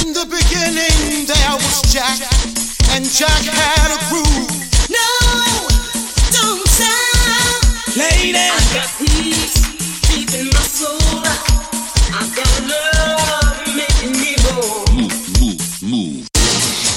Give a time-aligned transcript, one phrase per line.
[0.00, 2.18] In the beginning there was Jack,
[2.94, 4.48] and Jack had a groove.
[4.88, 5.08] No,
[6.32, 7.60] don't stop.
[7.96, 9.60] Lady, I got peace
[10.08, 10.96] deep in my soul.
[12.16, 14.36] I got love making me
[15.82, 16.26] move.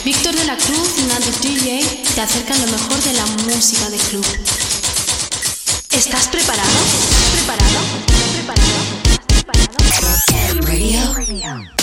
[0.05, 3.97] Víctor de la Cruz y Nandi DJ te acercan lo mejor de la música de
[3.97, 4.25] club.
[5.91, 6.69] ¿Estás preparado?
[6.71, 7.79] ¿Estás preparado?
[8.07, 8.77] ¿Estás preparado?
[9.03, 9.73] ¿Estás preparado?
[10.61, 11.82] Radio.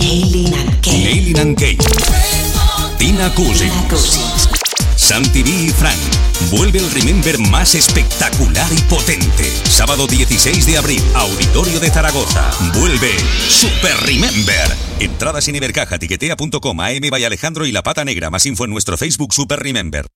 [0.00, 1.08] Aileen and Kate.
[1.08, 1.78] Aileen and Kate.
[2.98, 4.48] Tina Cousins.
[4.96, 5.98] Santi B y Frank.
[6.50, 9.50] Vuelve el Remember más espectacular y potente.
[9.70, 12.50] Sábado 16 de abril, Auditorio de Zaragoza.
[12.74, 13.12] Vuelve
[13.48, 14.76] Super Remember.
[15.00, 18.30] Entradas en Ibercaja, tiquetea.com, AM by Alejandro y La Pata Negra.
[18.30, 20.06] Más info en nuestro Facebook Super Remember.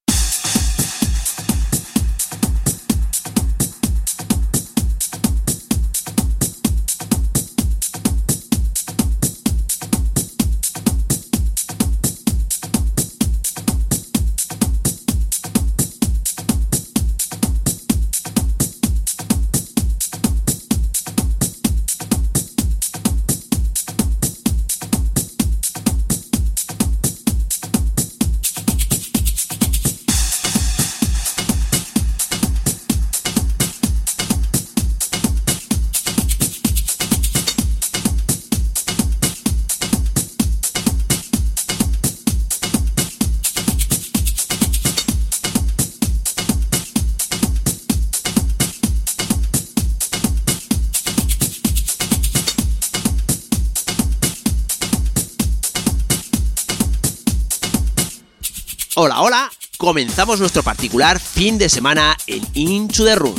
[59.91, 63.35] Comenzamos nuestro particular fin de semana en Into the Room.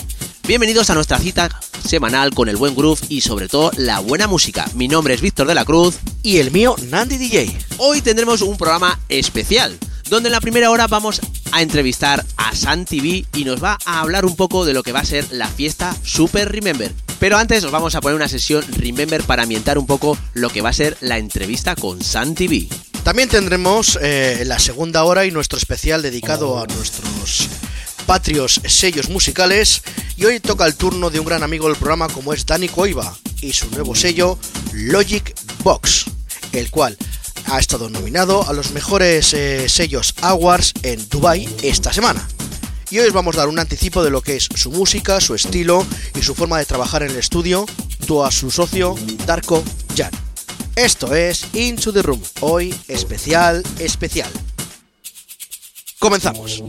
[0.46, 1.48] Bienvenidos a nuestra cita
[1.82, 4.68] semanal con el buen groove y sobre todo la buena música.
[4.74, 7.56] Mi nombre es Víctor de la Cruz y el mío Nandi DJ.
[7.78, 9.78] Hoy tendremos un programa especial
[10.10, 14.00] donde en la primera hora vamos a entrevistar a Santi B y nos va a
[14.00, 16.92] hablar un poco de lo que va a ser la fiesta Super Remember.
[17.18, 20.60] Pero antes os vamos a poner una sesión Remember para ambientar un poco lo que
[20.60, 22.91] va a ser la entrevista con Santi B.
[23.04, 27.48] También tendremos eh, la segunda hora y nuestro especial dedicado a nuestros
[28.06, 29.82] patrios sellos musicales.
[30.16, 33.16] Y hoy toca el turno de un gran amigo del programa como es Dani Coiva
[33.40, 34.38] y su nuevo sello
[34.72, 36.04] Logic Box,
[36.52, 36.96] el cual
[37.46, 42.26] ha estado nominado a los mejores eh, sellos Awards en Dubai esta semana.
[42.88, 45.34] Y hoy os vamos a dar un anticipo de lo que es su música, su
[45.34, 45.84] estilo
[46.14, 47.66] y su forma de trabajar en el estudio,
[47.98, 48.94] junto a su socio
[49.26, 49.64] Darko
[49.96, 50.21] Jan.
[50.76, 54.30] Esto es Into the Room, hoy especial, especial.
[55.98, 56.62] Comenzamos.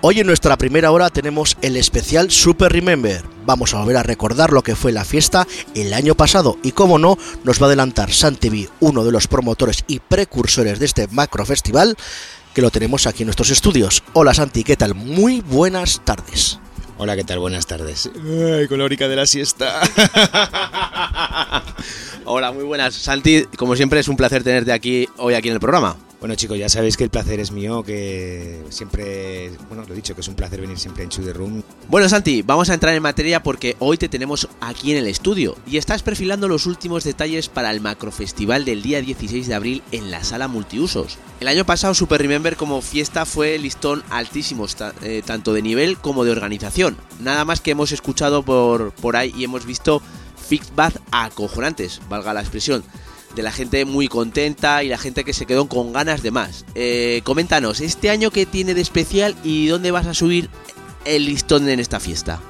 [0.00, 3.22] Hoy en nuestra primera hora tenemos el especial Super Remember.
[3.44, 6.98] Vamos a volver a recordar lo que fue la fiesta el año pasado y como
[6.98, 11.44] no, nos va a adelantar Santivi, uno de los promotores y precursores de este macro
[11.44, 11.96] festival,
[12.54, 14.02] que lo tenemos aquí en nuestros estudios.
[14.12, 14.94] Hola Santi, ¿qué tal?
[14.94, 16.58] Muy buenas tardes.
[16.96, 17.40] Hola, ¿qué tal?
[17.40, 18.08] Buenas tardes.
[18.14, 19.80] Ay, con la horica de la siesta.
[22.24, 22.94] Hola, muy buenas.
[22.94, 25.96] Santi, como siempre es un placer tenerte aquí hoy aquí en el programa.
[26.20, 30.16] Bueno chicos, ya sabéis que el placer es mío, que siempre, bueno, lo he dicho,
[30.16, 31.62] que es un placer venir siempre en The Room.
[31.88, 35.56] Bueno Santi, vamos a entrar en materia porque hoy te tenemos aquí en el estudio
[35.64, 40.10] y estás perfilando los últimos detalles para el macrofestival del día 16 de abril en
[40.10, 41.18] la sala multiusos.
[41.38, 44.66] El año pasado Super Remember como fiesta fue listón altísimo,
[45.02, 46.96] eh, tanto de nivel como de organización.
[47.20, 50.02] Nada más que hemos escuchado por, por ahí y hemos visto
[50.48, 52.82] feedback acojonantes, valga la expresión
[53.38, 56.64] de la gente muy contenta y la gente que se quedó con ganas de más.
[56.74, 60.50] Eh, coméntanos, ¿este año qué tiene de especial y dónde vas a subir
[61.04, 62.40] el listón en esta fiesta?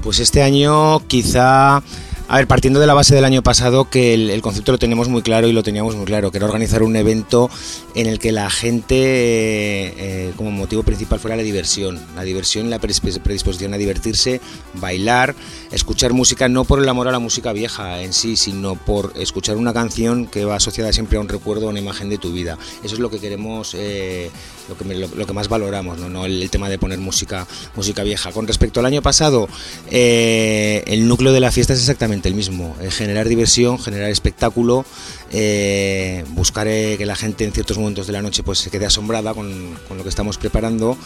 [0.00, 1.82] Pues este año quizá
[2.28, 5.22] a ver, partiendo de la base del año pasado, que el, concepto lo teníamos muy
[5.22, 7.50] claro y lo teníamos muy claro, que era organizar un evento
[7.94, 12.00] en el que la gente, eh, eh, como motivo principal, fuera la diversión.
[12.14, 14.40] La diversión la predisposición a divertirse,
[14.74, 15.34] bailar,
[15.72, 19.56] escuchar música, no por el amor a la música vieja en sí, sino por escuchar
[19.56, 22.56] una canción que va asociada siempre a un recuerdo, a una imagen de tu vida.
[22.82, 24.30] Eso es lo que queremos, eh,
[24.68, 28.32] lo, que, más valoramos, no, El, tema de poner música, música vieja.
[28.32, 29.48] Con respecto al año pasado,
[29.90, 34.84] el núcleo de la fiesta es exactamente el mismo, eh, generar diversión, generar espectáculo,
[35.30, 38.86] eh, buscar eh, que la gente en ciertos momentos de la noche pues se quede
[38.86, 40.96] asombrada con, con lo que estamos preparando.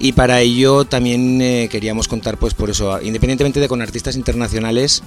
[0.00, 5.02] Y para ello también queríamos contar pues por eso, independientemente de con artistas internacionales,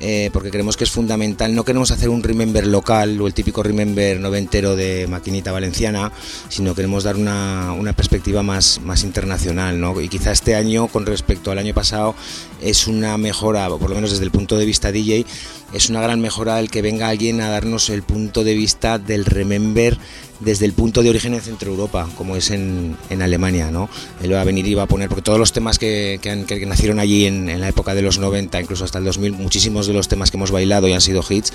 [0.00, 1.54] eh, porque creemos que es fundamental.
[1.54, 6.10] No queremos hacer un remember local o el típico remember noventero de maquinita valenciana,
[6.48, 9.78] sino queremos dar una, una perspectiva más, más internacional.
[9.78, 10.00] ¿no?
[10.00, 12.14] Y quizá este año, con respecto al año pasado,
[12.62, 15.26] es una mejora, por lo menos desde el punto de vista DJ,
[15.72, 19.24] es una gran mejora el que venga alguien a darnos el punto de vista del
[19.24, 19.98] remember
[20.40, 23.88] desde el punto de origen en Centro Europa, como es en, en, Alemania, ¿no?
[24.22, 26.98] Él va a venir y va a poner, porque todos los temas que, que, nacieron
[26.98, 30.30] allí en, la época de los 90, incluso hasta el 2000, muchísimos de los temas
[30.30, 31.52] que hemos bailado y han sido hits,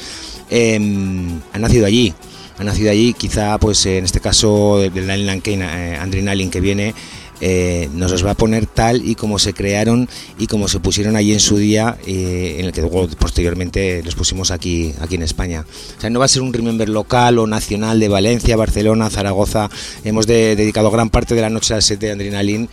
[0.50, 2.14] em, han nacido allí.
[2.58, 6.62] Han nacido allí, quizá, pues en este caso, del Nine Kane, eh, Andrew Nalin, que
[6.62, 6.96] viene,
[7.42, 11.16] eh, nos los va a poner tal y como se crearon y como se pusieron
[11.16, 15.24] allí en su día, eh, en el que luego posteriormente los pusimos aquí, aquí en
[15.24, 15.66] España.
[15.98, 19.70] O sea, no va a ser un remember local o nacional de Valencia, Barcelona, Zaragoza.
[20.04, 22.70] Hemos dedicado gran parte de la noche al set de Adrenalin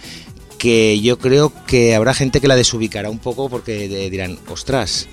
[0.58, 5.08] que yo creo que habrá gente que la desubicará un poco porque dirán, ostras,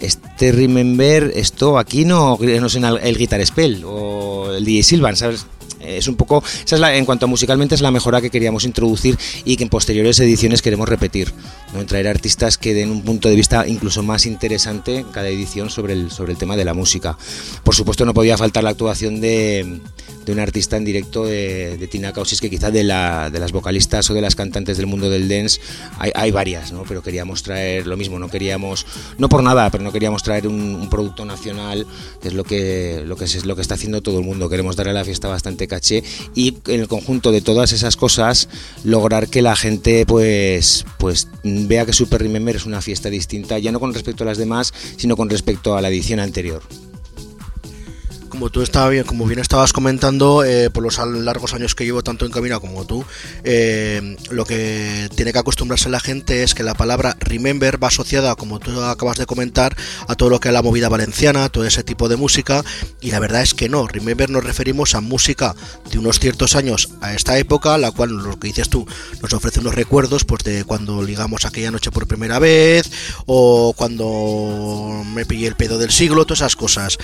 [0.00, 5.46] este Remember, esto aquí no, no es el Guitar Spell o el DJ Silvan, ¿sabes?
[5.80, 8.64] Es un poco, esa es la, en cuanto a musicalmente es la mejora que queríamos
[8.64, 11.32] introducir y que en posteriores ediciones queremos repetir,
[11.72, 11.84] ¿no?
[11.86, 16.10] traer artistas que den un punto de vista incluso más interesante cada edición sobre el,
[16.10, 17.16] sobre el tema de la música.
[17.62, 19.80] Por supuesto no podía faltar la actuación de,
[20.28, 24.10] de un artista en directo de, Tina Causis, que quizá de, la, de las vocalistas
[24.10, 25.60] o de las cantantes del mundo del dance
[25.98, 26.84] hay, hay, varias, ¿no?
[26.86, 28.84] pero queríamos traer lo mismo, no queríamos,
[29.16, 31.86] no por nada, pero no queríamos traer un, producto nacional,
[32.20, 34.76] que es lo que, lo, que es, lo que está haciendo todo el mundo, queremos
[34.76, 36.02] darle a la fiesta bastante caché
[36.34, 38.48] y en el conjunto de todas esas cosas
[38.84, 43.72] lograr que la gente pues, pues vea que Super Remember es una fiesta distinta, ya
[43.72, 46.62] no con respecto a las demás, sino con respecto a la edición anterior
[48.38, 52.04] como tú estaba bien, como bien estabas comentando, eh, por los largos años que llevo
[52.04, 53.04] tanto en camino como tú,
[53.42, 58.36] eh, lo que tiene que acostumbrarse la gente es que la palabra remember va asociada,
[58.36, 61.82] como tú acabas de comentar, a todo lo que es la movida valenciana, todo ese
[61.82, 62.64] tipo de música,
[63.00, 65.56] y la verdad es que no, remember nos referimos a música
[65.90, 68.86] de unos ciertos años a esta época, la cual lo que dices tú
[69.20, 72.88] nos ofrece unos recuerdos pues de cuando ligamos aquella noche por primera vez
[73.26, 76.98] o cuando me pillé el pedo del siglo, todas esas cosas.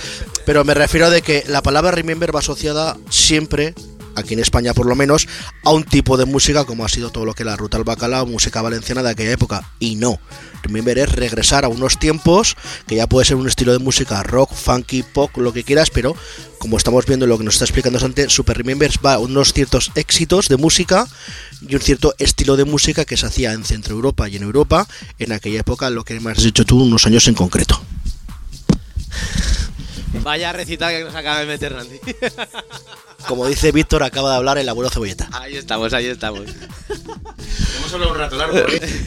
[0.45, 3.73] Pero me refiero de que la palabra remember va asociada siempre
[4.15, 5.27] aquí en España por lo menos,
[5.63, 8.25] a un tipo de música como ha sido todo lo que la ruta al bacalao,
[8.25, 9.69] música valenciana de aquella época.
[9.79, 10.19] Y no,
[10.63, 12.55] Remember es regresar a unos tiempos
[12.87, 16.15] que ya puede ser un estilo de música rock, funky, pop, lo que quieras, pero
[16.59, 19.91] como estamos viendo lo que nos está explicando antes, Super Remember va a unos ciertos
[19.95, 21.07] éxitos de música
[21.67, 24.87] y un cierto estilo de música que se hacía en Centro Europa y en Europa
[25.19, 27.81] en aquella época, lo que me has dicho tú, unos años en concreto.
[30.23, 31.99] Vaya recital que nos acaba de meter Randy.
[33.27, 35.29] Como dice Víctor, acaba de hablar el abuelo cebolleta.
[35.31, 36.41] Ahí estamos, ahí estamos.
[37.77, 38.81] Hemos hablado un rato largo, ¿eh?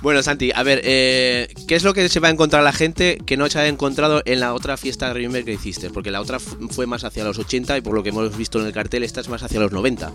[0.00, 3.18] Bueno, Santi, a ver, eh, ¿qué es lo que se va a encontrar la gente
[3.26, 5.90] que no se ha encontrado en la otra fiesta de Remember que hiciste?
[5.90, 8.60] Porque la otra fu- fue más hacia los 80 y por lo que hemos visto
[8.60, 10.12] en el cartel, esta es más hacia los 90.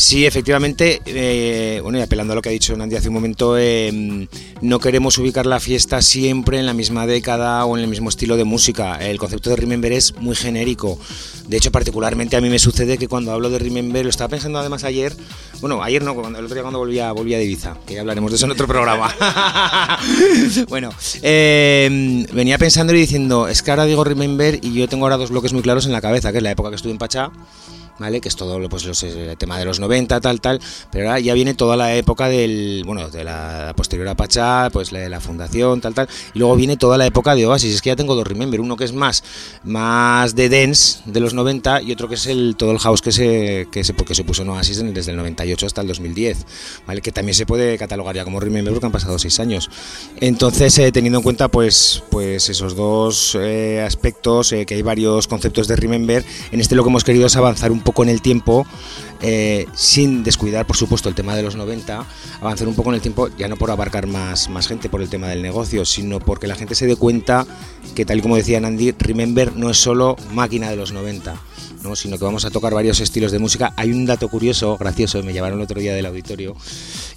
[0.00, 3.58] Sí, efectivamente, eh, bueno, y apelando a lo que ha dicho Nandy hace un momento,
[3.58, 4.26] eh,
[4.62, 8.38] no queremos ubicar la fiesta siempre en la misma década o en el mismo estilo
[8.38, 8.96] de música.
[8.96, 10.98] El concepto de Remember es muy genérico.
[11.48, 14.58] De hecho, particularmente a mí me sucede que cuando hablo de Remember, lo estaba pensando
[14.58, 15.14] además ayer,
[15.60, 18.30] bueno, ayer no, cuando, el otro día cuando volvía, volvía de Ibiza, que ya hablaremos
[18.30, 19.14] de eso en otro programa.
[20.70, 25.18] bueno, eh, venía pensando y diciendo, es que ahora digo Remember y yo tengo ahora
[25.18, 27.30] dos bloques muy claros en la cabeza, que es la época que estuve en Pachá,
[28.00, 28.20] ¿vale?
[28.20, 30.60] Que es todo pues, el tema de los 90, tal, tal.
[30.90, 35.08] Pero ahora ya viene toda la época del, bueno, de la posterior a pues la,
[35.08, 36.08] la fundación, tal, tal.
[36.34, 37.74] Y luego viene toda la época de Oasis.
[37.74, 38.60] Es que ya tengo dos Remember.
[38.60, 39.22] Uno que es más,
[39.64, 43.12] más de dance de los 90 y otro que es el todo el house que
[43.12, 46.46] se, que se, porque se puso en Oasis desde el 98 hasta el 2010,
[46.86, 47.02] ¿vale?
[47.02, 49.68] Que también se puede catalogar ya como Remember porque han pasado seis años.
[50.20, 55.28] Entonces, eh, teniendo en cuenta pues, pues esos dos eh, aspectos, eh, que hay varios
[55.28, 58.22] conceptos de Remember, en este lo que hemos querido es avanzar un poco en el
[58.22, 58.66] tiempo,
[59.20, 62.06] eh, sin descuidar, por supuesto, el tema de los 90,
[62.40, 65.08] avanzar un poco en el tiempo, ya no por abarcar más, más gente por el
[65.08, 67.46] tema del negocio, sino porque la gente se dé cuenta
[67.94, 71.34] que, tal y como decía Andy, Remember no es solo máquina de los 90.
[71.82, 71.96] ¿no?
[71.96, 73.72] sino que vamos a tocar varios estilos de música.
[73.76, 76.54] Hay un dato curioso, gracioso, me llevaron el otro día del auditorio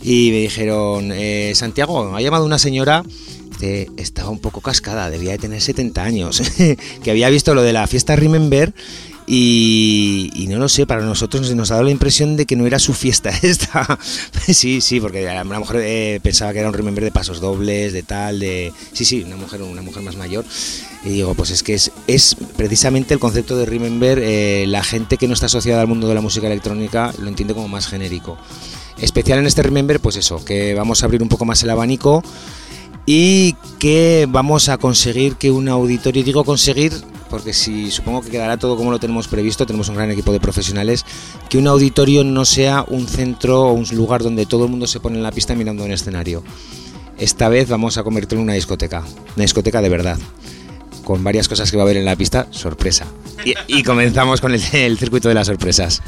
[0.02, 3.04] y me dijeron, eh, Santiago, ha llamado una señora
[3.60, 6.42] que estaba un poco cascada, debía de tener 70 años,
[7.04, 8.74] que había visto lo de la fiesta Remember
[9.26, 12.66] y, y no lo sé, para nosotros nos ha dado la impresión de que no
[12.66, 13.98] era su fiesta esta.
[14.48, 17.94] sí, sí, porque a lo mejor eh, pensaba que era un Remember de pasos dobles,
[17.94, 18.74] de tal, de...
[18.94, 20.46] Sí, sí, una mujer, una mujer más mayor.
[21.04, 25.18] Y digo, pues es que es, es precisamente el concepto de Remember, eh, la gente
[25.18, 28.38] que no está asociada al mundo de la música electrónica lo entiende como más genérico.
[28.98, 32.24] Especial en este Remember, pues eso, que vamos a abrir un poco más el abanico
[33.06, 36.94] y que vamos a conseguir que un auditorio, digo conseguir,
[37.34, 40.40] porque si supongo que quedará todo como lo tenemos previsto, tenemos un gran equipo de
[40.40, 41.04] profesionales,
[41.50, 45.00] que un auditorio no sea un centro o un lugar donde todo el mundo se
[45.00, 46.44] pone en la pista mirando un escenario.
[47.18, 49.04] Esta vez vamos a convertirlo en una discoteca,
[49.36, 50.20] una discoteca de verdad,
[51.04, 53.08] con varias cosas que va a haber en la pista, sorpresa.
[53.68, 56.04] Y, comenzamos con el circuito de las sorpresas.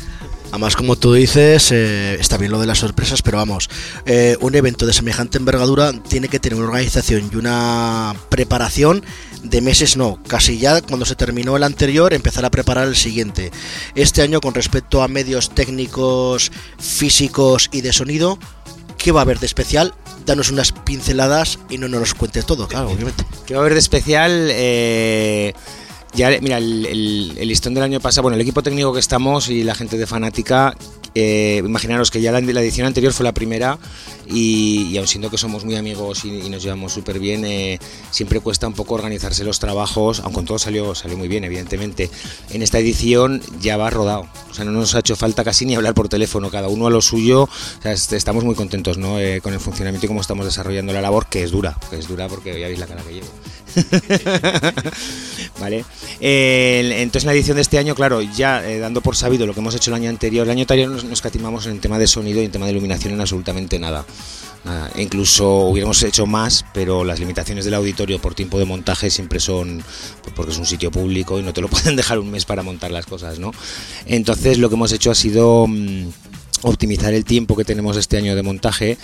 [0.52, 3.70] Además, como tú dices, eh, está bien lo de las sorpresas, pero vamos,
[4.06, 9.04] eh, un evento de semejante envergadura tiene que tener una organización y una preparación
[9.43, 13.52] de meses, no, casi ya cuando se terminó el anterior, empezar a preparar el siguiente.
[13.96, 18.39] Este año, con respecto a medios técnicos, físicos y de sonido,
[18.98, 19.93] ¿qué va a haber de especial?
[20.26, 23.26] Danos unas pinceladas y no nos los cuentes todo, claro, obviamente.
[23.46, 24.50] ¿Qué va a haber de especial?
[24.52, 25.54] Eh,
[26.16, 29.76] ya, mira, el, listón del año pasado, bueno, el equipo técnico que estamos y la
[29.76, 30.76] gente de Fanática,
[31.13, 33.78] eh, imaginaros que ya la, edición anterior fue la primera
[34.28, 37.80] y, y aun siendo que somos muy amigos y, nos llevamos súper bien, eh,
[38.11, 42.09] siempre cuesta un poco organizarse los trabajos, aunque todo salió, salió muy bien, evidentemente.
[42.51, 45.76] En esta edición ya va rodado, o sea, no nos ha hecho falta casi ni
[45.76, 47.49] hablar por teléfono, cada uno a lo suyo,
[47.84, 49.20] estamos muy contentos ¿no?
[49.20, 52.07] Eh, con el funcionamiento y cómo estamos desarrollando la labor, que es dura, que es
[52.07, 53.28] dura porque ya veis la cara que llevo.
[56.19, 59.59] Entonces en la edición de este año, claro, ya eh, dando por sabido lo que
[59.59, 62.07] hemos hecho el año anterior, el año anterior nos, nos catimamos en el tema de
[62.07, 64.05] sonido y en tema de iluminación en absolutamente nada.
[64.95, 69.84] Incluso hubiéramos hecho más, pero las limitaciones del auditorio por tiempo de montaje siempre son
[70.23, 72.63] pues, porque es un sitio público y no te lo pueden dejar un mes para
[72.63, 73.51] montar las cosas, ¿no?
[74.07, 76.07] Entonces lo que hemos hecho ha sido mm,
[76.63, 78.97] optimizar el tiempo que tenemos este año de montaje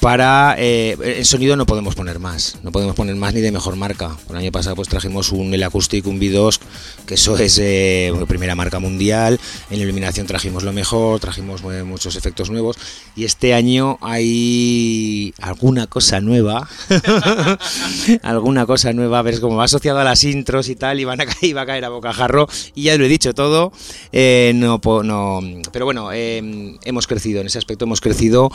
[0.00, 3.76] para eh, en sonido no podemos poner más, no podemos poner más ni de mejor
[3.76, 4.16] marca.
[4.30, 6.60] El año pasado pues trajimos un El Acoustic, un B2,
[7.06, 9.40] que eso es eh, primera marca mundial.
[9.70, 12.78] En iluminación trajimos lo mejor, trajimos eh, muchos efectos nuevos.
[13.16, 16.68] Y este año hay alguna cosa nueva,
[18.22, 19.18] alguna cosa nueva.
[19.18, 21.84] A ver, como va asociado a las intros y tal, y caer, va a caer
[21.84, 22.48] a bocajarro.
[22.74, 23.72] Y ya lo he dicho todo.
[24.12, 25.40] eh, no, no,
[25.72, 28.50] pero bueno, hemos crecido en ese aspecto, hemos crecido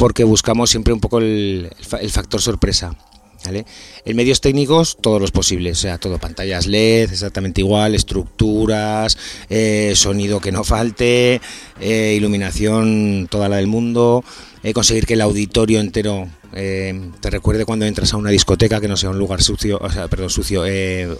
[0.00, 2.96] porque buscamos siempre un poco el, el fa- el factor sorpresa.
[3.44, 3.64] ¿vale?
[4.04, 9.16] En medios técnicos, todos los posibles, o sea, todo, pantallas LED, exactamente igual, estructuras,
[9.48, 11.40] eh, sonido que no falte,
[11.80, 14.24] eh, iluminación toda la del mundo,
[14.62, 18.96] eh, conseguir que el auditorio entero te recuerde cuando entras a una discoteca que no
[18.96, 20.64] sea un lugar sucio, o sea, perdón, sucio,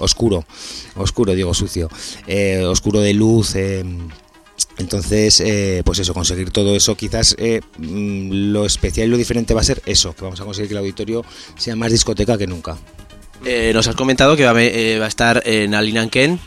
[0.00, 0.44] oscuro,
[0.96, 1.88] oscuro, digo sucio,
[2.66, 3.54] oscuro de luz.
[4.80, 9.54] Entonces, eh, pues eso, conseguir todo eso, quizás eh, mm, lo especial y lo diferente
[9.54, 11.24] va a ser eso, que vamos a conseguir que el auditorio
[11.56, 12.78] sea más discoteca que nunca.
[13.44, 16.38] Eh, nos has comentado que va a, va a estar en Alinan Ken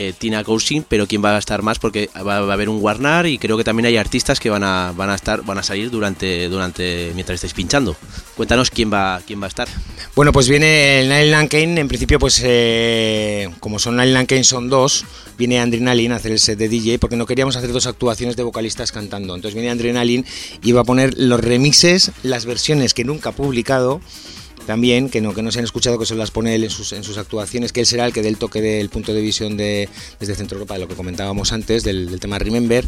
[0.00, 3.26] eh, Tina Cousin, pero quién va a estar más porque va, a haber un Warner
[3.26, 5.90] y creo que también hay artistas que van a, van a estar, van a salir
[5.90, 7.94] durante, durante mientras estáis pinchando.
[8.34, 9.68] Cuéntanos quién va, quién va a estar.
[10.16, 14.70] Bueno, pues viene el Nile Kane, en principio pues eh, como son Nile Kane son
[14.70, 15.04] dos,
[15.36, 18.42] viene Adrenaline a hacer el set de DJ porque no queríamos hacer dos actuaciones de
[18.42, 19.34] vocalistas cantando.
[19.34, 20.24] Entonces viene Adrenaline
[20.62, 24.00] y va a poner los remixes, las versiones que nunca ha publicado
[24.70, 26.92] también, que no, que no se han escuchado, que se las pone él en sus,
[26.92, 29.56] en sus actuaciones, que él será el que dé el toque del punto de visión
[29.56, 29.88] de,
[30.20, 32.86] desde Centro Europa, de lo que comentábamos antes, del, tema Remember.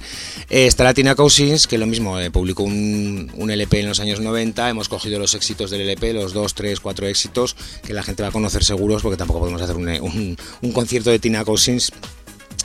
[0.49, 4.21] Eh, estará Tina Cousins, que lo mismo, eh, publicó un, un, LP en los años
[4.21, 8.23] 90, hemos cogido los éxitos del LP, los dos, tres, cuatro éxitos, que la gente
[8.23, 11.91] va a conocer seguros, porque tampoco podemos hacer un, un, un concierto de Tina Cousins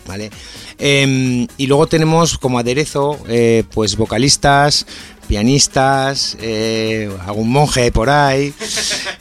[0.07, 0.31] ¿Vale?
[0.79, 4.85] Eh, y luego tenemos como aderezo, eh, pues vocalistas,
[5.27, 8.53] pianistas, eh, algún monje por ahí.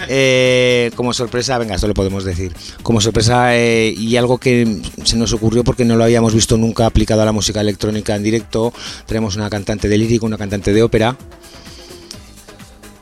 [0.08, 2.54] Eh, como sorpresa, venga, esto lo podemos decir.
[2.82, 6.86] Como sorpresa eh, y algo que se nos ocurrió porque no lo habíamos visto nunca
[6.86, 8.72] aplicado a la música electrónica en directo.
[9.06, 11.16] Tenemos una cantante de lírico, una cantante de ópera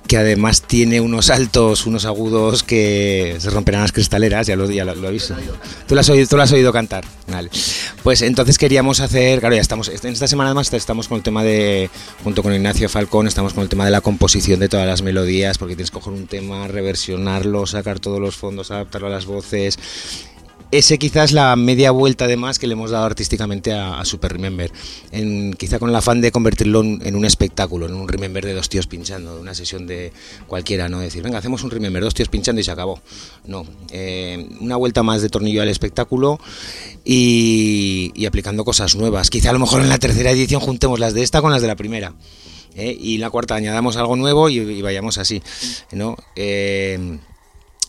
[0.07, 4.84] que además tiene unos altos, unos agudos que se romperán las cristaleras, ya lo, ya
[4.84, 5.34] lo, lo visto.
[5.86, 7.05] ¿Tú lo, has oído, tú lo has oído cantar.
[8.02, 11.42] Pues entonces queríamos hacer, claro, ya estamos, en esta semana además estamos con el tema
[11.42, 11.90] de,
[12.22, 15.57] junto con Ignacio Falcón, estamos con el tema de la composición de todas las melodías,
[15.57, 19.78] porque tienes que coger un tema, reversionarlo, sacar todos los fondos, adaptarlo a las voces
[20.70, 24.70] ese quizás la media vuelta de más que le hemos dado artísticamente a, Super Remember.
[25.12, 28.68] En, quizá con el afán de convertirlo en, un espectáculo, en un Remember de dos
[28.68, 30.12] tíos pinchando, de una sesión de
[30.46, 33.00] cualquiera, no decir, venga, hacemos un Remember, dos tíos pinchando y se acabó.
[33.46, 36.38] No, eh, una vuelta más de tornillo al espectáculo
[37.04, 39.30] y, y, aplicando cosas nuevas.
[39.30, 41.68] Quizá a lo mejor en la tercera edición juntemos las de esta con las de
[41.68, 42.14] la primera.
[42.74, 42.96] ¿eh?
[42.98, 45.42] Y la cuarta añadamos algo nuevo y, y vayamos así.
[45.92, 46.16] ¿no?
[46.36, 47.18] Eh,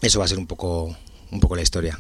[0.01, 0.95] eso va a ser un poco,
[1.31, 1.99] un poco la historia.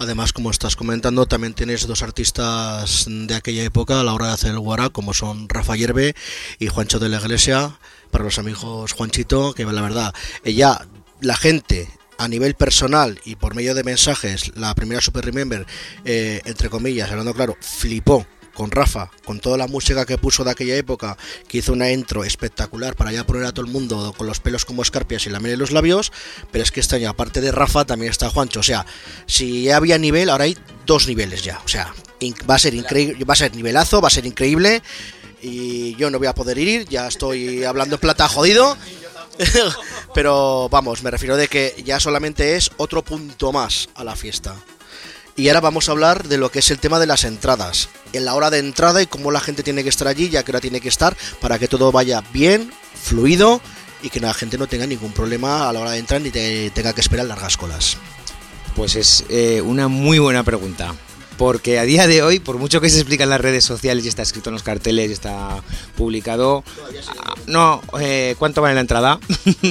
[0.00, 4.32] Además, como estás comentando, también tienes dos artistas de aquella época a la hora de
[4.32, 6.14] hacer el como son Rafa Hierve
[6.58, 7.78] y Juancho de la Iglesia,
[8.10, 10.86] para los amigos Juanchito, que la verdad, ella,
[11.20, 11.86] la gente
[12.16, 15.66] a nivel personal y por medio de mensajes, la primera Super Remember,
[16.06, 20.50] eh, entre comillas, hablando claro, flipó con Rafa, con toda la música que puso de
[20.50, 21.16] aquella época,
[21.48, 24.64] que hizo una intro espectacular para ya poner a todo el mundo con los pelos
[24.64, 26.12] como escarpias y la en los labios,
[26.52, 28.60] pero es que este año, aparte de Rafa, también está Juancho.
[28.60, 28.84] O sea,
[29.26, 31.60] si ya había nivel, ahora hay dos niveles ya.
[31.64, 31.94] O sea,
[32.48, 34.82] va a ser increíble, va a ser nivelazo, va a ser increíble.
[35.42, 38.76] Y yo no voy a poder ir, ya estoy hablando plata jodido.
[40.14, 44.54] pero vamos, me refiero de que ya solamente es otro punto más a la fiesta.
[45.40, 47.88] Y ahora vamos a hablar de lo que es el tema de las entradas.
[48.12, 50.52] En la hora de entrada y cómo la gente tiene que estar allí, ya que
[50.52, 53.62] hora tiene que estar, para que todo vaya bien, fluido
[54.02, 56.68] y que la gente no tenga ningún problema a la hora de entrar ni te,
[56.72, 57.96] tenga que esperar largas colas.
[58.76, 60.94] Pues es eh, una muy buena pregunta
[61.40, 64.08] porque a día de hoy, por mucho que se explica en las redes sociales y
[64.08, 65.62] está escrito en los carteles y está
[65.96, 66.62] publicado,
[67.46, 69.18] no, eh, ¿cuánto vale la entrada?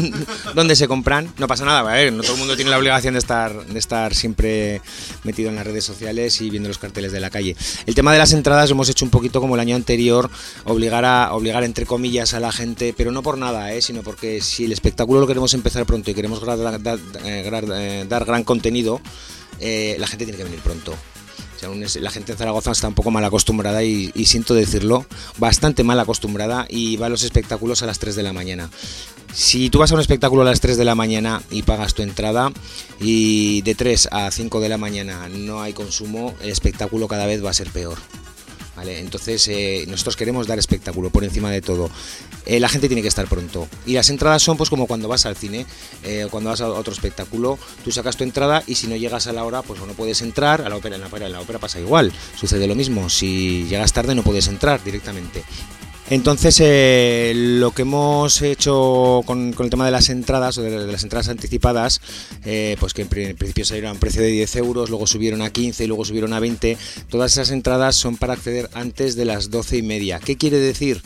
[0.56, 1.32] ¿Dónde se compran?
[1.38, 4.16] No pasa nada, ver, no todo el mundo tiene la obligación de estar, de estar
[4.16, 4.82] siempre
[5.24, 7.56] metido en las redes sociales y viendo los carteles de la calle.
[7.86, 10.28] El tema de las entradas lo hemos hecho un poquito como el año anterior,
[10.66, 13.84] obligar a, obligar entre comillas a la gente, pero no por nada, ¿eh?
[13.84, 16.82] sino porque si el espectáculo lo queremos empezar pronto y queremos dar,
[17.24, 19.02] eh, dar gran contenido,
[19.60, 20.96] eh, la gente tiene que venir pronto.
[21.62, 25.06] La gente en Zaragoza está un poco mal acostumbrada y, y, siento decirlo,
[25.38, 28.70] bastante mal acostumbrada y va a los espectáculos a las 3 de la mañana.
[29.34, 32.02] Si tú vas a un espectáculo a las 3 de la mañana y pagas tu
[32.02, 32.52] entrada
[33.00, 37.44] y de 3 a 5 de la mañana no hay consumo, el espectáculo cada vez
[37.44, 37.98] va a ser peor.
[38.80, 39.00] ¿Vale?
[39.00, 41.92] Entonces eh, nosotros queremos dar espectáculo por encima de todo.
[42.46, 43.68] Eh, la gente tiene que estar pronto.
[43.86, 45.66] Y las entradas son pues como cuando vas al cine,
[46.06, 49.34] eh, cuando vas a otro espectáculo, tú sacas tu entrada y si no llegas a
[49.34, 50.62] la hora, pues no puedes entrar.
[50.62, 52.14] A la ópera, en la ópera, en la ópera pasa igual.
[52.40, 53.10] Sucede lo mismo.
[53.10, 55.44] Si llegas tarde no puedes entrar directamente.
[56.10, 60.92] Entonces, eh, lo que hemos hecho con, el tema de las entradas, o de, de
[60.92, 62.02] las entradas anticipadas,
[62.46, 65.44] eh, pues que en, en, principio salieron a un precio de 10 euros, luego subieron
[65.44, 66.78] a 15 y luego subieron a 20,
[67.10, 70.20] todas esas entradas son para acceder antes de las 12 y media.
[70.20, 71.04] ¿Qué quiere decir?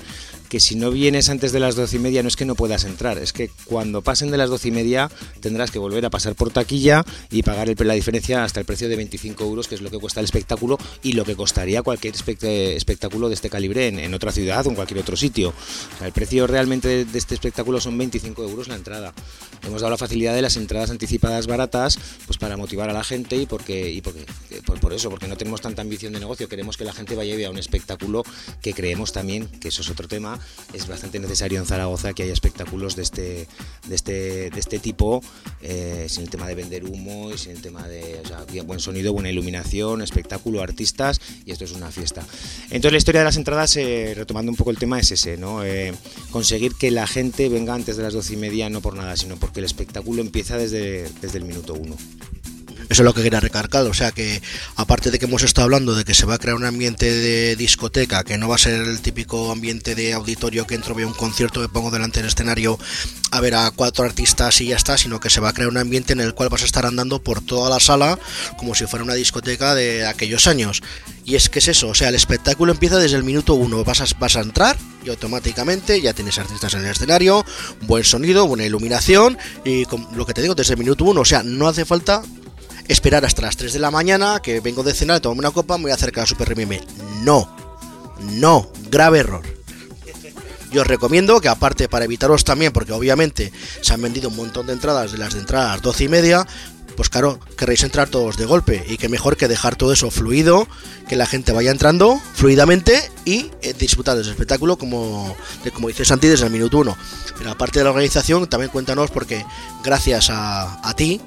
[0.53, 2.83] Que si no vienes antes de las doce y media no es que no puedas
[2.83, 6.35] entrar, es que cuando pasen de las doce y media tendrás que volver a pasar
[6.35, 9.89] por taquilla y pagar la diferencia hasta el precio de 25 euros, que es lo
[9.89, 14.31] que cuesta el espectáculo y lo que costaría cualquier espectáculo de este calibre en, otra
[14.31, 15.49] ciudad o en cualquier otro sitio.
[15.49, 19.11] O sea, el precio realmente de, este espectáculo son 25 euros la entrada.
[19.65, 21.97] Hemos dado la facilidad de las entradas anticipadas baratas
[22.27, 24.27] pues para motivar a la gente y porque, y porque
[24.67, 27.33] por, por eso, porque no tenemos tanta ambición de negocio, queremos que la gente vaya
[27.33, 28.23] y vea un espectáculo
[28.61, 30.39] que creemos también, que eso es otro tema,
[30.73, 33.47] es bastante necesario en Zaragoza que haya espectáculos de este,
[33.87, 35.21] de este, de este tipo,
[35.61, 38.79] eh, sin el tema de vender humo y sin el tema de o sea, buen
[38.79, 42.25] sonido, buena iluminación, espectáculo, artistas y esto es una fiesta.
[42.65, 45.37] Entonces la historia de las entradas, eh, retomando un poco el tema, es ese.
[45.65, 45.93] Eh,
[46.31, 49.37] conseguir que la gente venga antes de las doce y media, no por nada, sino
[49.37, 51.95] porque el espectáculo empieza desde, desde el minuto uno.
[52.93, 54.39] Eso es lo que quería recargar, o sea que
[54.75, 57.55] aparte de que hemos estado hablando de que se va a crear un ambiente de
[57.55, 61.15] discoteca, que no va a ser el típico ambiente de auditorio que entro, veo un
[61.15, 62.77] concierto, me pongo delante del escenario
[63.31, 65.77] a ver a cuatro artistas y ya está, sino que se va a crear un
[65.77, 68.19] ambiente en el cual vas a estar andando por toda la sala
[68.57, 70.83] como si fuera una discoteca de aquellos años.
[71.25, 74.01] Y es que es eso, o sea, el espectáculo empieza desde el minuto uno, vas
[74.01, 77.43] a, entrar y automáticamente ya tienes artistas en el escenario,
[77.87, 79.35] buen sonido, buena iluminación
[79.65, 82.21] y con lo que te digo desde el minuto uno, o sea, no hace falta
[82.87, 85.83] esperar hasta las 3 de la mañana, que vengo de cenar, tomo una copa, me
[85.83, 86.81] voy a acercar a Super Remember.
[87.21, 87.49] No,
[88.19, 89.43] no, grave error.
[90.71, 94.65] Yo os recomiendo que aparte para evitaros también, porque obviamente se han vendido un montón
[94.65, 96.47] de entradas de las de entrada a las 12 y media,
[96.95, 100.67] pues claro, querréis entrar todos de golpe y que mejor que dejar todo eso fluido,
[101.07, 106.05] que la gente vaya entrando fluidamente y eh, disfrutar del espectáculo como, de, como dice
[106.05, 106.97] Santi desde el minuto uno.
[107.37, 109.45] Pero aparte de la organización, también cuéntanos porque
[109.83, 111.21] gracias a, a ti,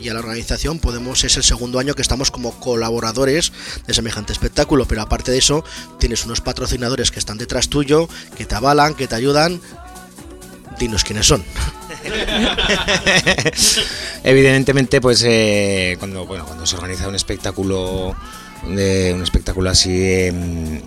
[0.00, 3.52] y a la organización podemos es el segundo año que estamos como colaboradores
[3.86, 5.64] de semejante espectáculo pero aparte de eso
[5.98, 9.60] tienes unos patrocinadores que están detrás tuyo que te avalan que te ayudan.
[10.78, 11.44] Dinos quiénes son.
[14.24, 18.16] Evidentemente pues eh, cuando bueno cuando se organiza un espectáculo
[18.66, 20.82] de un espectáculo así eh,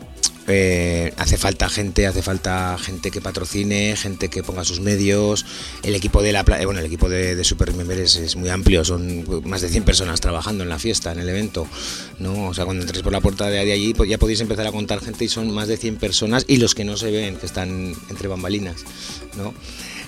[0.47, 5.45] eh, hace falta gente, hace falta gente que patrocine, gente que ponga sus medios.
[5.83, 9.61] El equipo de la eh, bueno, el equipo de, Super es, muy amplio, son más
[9.61, 11.67] de 100 personas trabajando en la fiesta, en el evento.
[12.19, 12.47] ¿no?
[12.47, 14.99] O sea, cuando entréis por la puerta de allí, pues ya podéis empezar a contar
[14.99, 17.95] gente y son más de 100 personas y los que no se ven, que están
[18.09, 18.83] entre bambalinas.
[19.37, 19.53] ¿no?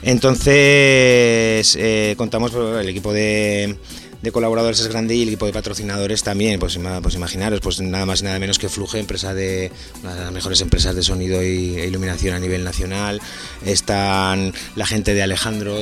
[0.01, 3.77] Entonces, eh, contamos el equipo de
[4.21, 6.59] de colaboradores es grande y el equipo de patrocinadores también.
[6.59, 9.71] Pues, pues imaginaros, pues nada más y nada menos que Fluge, empresa de
[10.03, 13.21] una de las mejores empresas de sonido y, e iluminación a nivel nacional.
[13.65, 15.77] Están la gente de Alejandro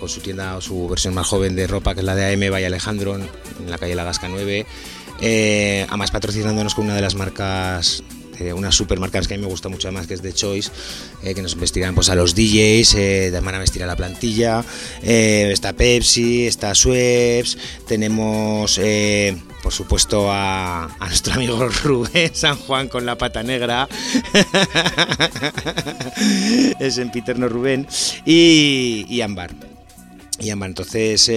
[0.00, 2.50] con su tienda o su versión más joven de ropa, que es la de AM
[2.50, 3.22] Vaya Alejandro, en,
[3.60, 4.66] en la calle La Gasca 9.
[5.20, 8.02] Eh, además patrocinándonos con una de las marcas
[8.38, 10.70] eh, unas supermarcas que a mí me gusta mucho más, que es de Choice,
[11.22, 14.64] eh, que nos vestirán pues, a los DJs, eh, van a vestir a la plantilla,
[15.02, 22.88] eh, está Pepsi, está Schweppes, tenemos eh, por supuesto a, nuestro amigo Rubén San Juan
[22.88, 23.88] con la pata negra,
[26.78, 27.86] es en Peter no Rubén,
[28.24, 29.50] y, y Ámbar.
[30.40, 31.28] Y Ámbar, entonces...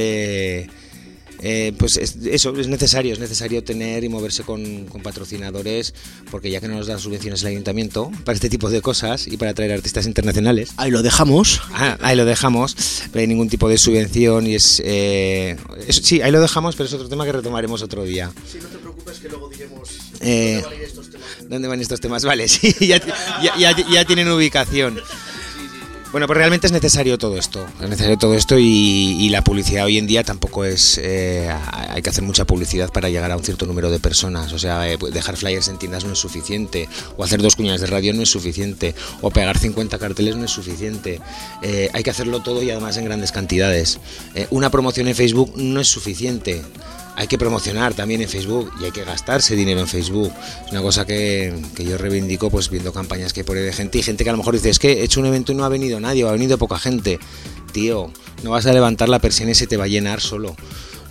[1.41, 5.93] Eh, pues es, eso es necesario, es necesario tener y moverse con, con, patrocinadores,
[6.29, 9.37] porque ya que no nos dan subvenciones el ayuntamiento para este tipo de cosas y
[9.37, 10.71] para traer artistas internacionales.
[10.77, 11.61] Ahí lo dejamos.
[11.73, 12.75] Ah, ahí lo dejamos,
[13.13, 16.87] no hay ningún tipo de subvención y es, eh, es, Sí, ahí lo dejamos, pero
[16.87, 18.31] es otro tema que retomaremos otro día.
[18.49, 19.89] Sí, no te preocupes que luego diremos
[20.19, 21.27] eh, dónde van estos temas.
[21.49, 22.25] ¿Dónde van estos temas?
[22.25, 23.01] Vale, sí, ya,
[23.41, 24.99] ya, ya, ya tienen ubicación.
[26.11, 29.97] Bueno, pues realmente es necesario todo esto, es necesario todo esto y, la publicidad hoy
[29.97, 33.65] en día tampoco es, eh, hay que hacer mucha publicidad para llegar a un cierto
[33.65, 37.41] número de personas, o sea, eh, dejar flyers en tiendas no es suficiente, o hacer
[37.41, 41.21] dos cuñas de radio no es suficiente, o pegar 50 carteles no es suficiente,
[41.61, 43.99] eh, hay que hacerlo todo y además en grandes cantidades.
[44.49, 46.61] Una promoción en Facebook no es suficiente,
[47.15, 50.31] hay que promocionar también en Facebook y hay que gastarse dinero en Facebook.
[50.65, 54.23] Es una cosa que, yo reivindico pues viendo campañas que pone de gente y gente
[54.23, 55.99] que a lo mejor dice, es que he hecho un evento y no ha venido
[55.99, 57.19] nadie, ha venido poca gente.
[57.71, 58.11] Tío,
[58.43, 60.55] no vas a levantar la persiana y se te va a llenar solo.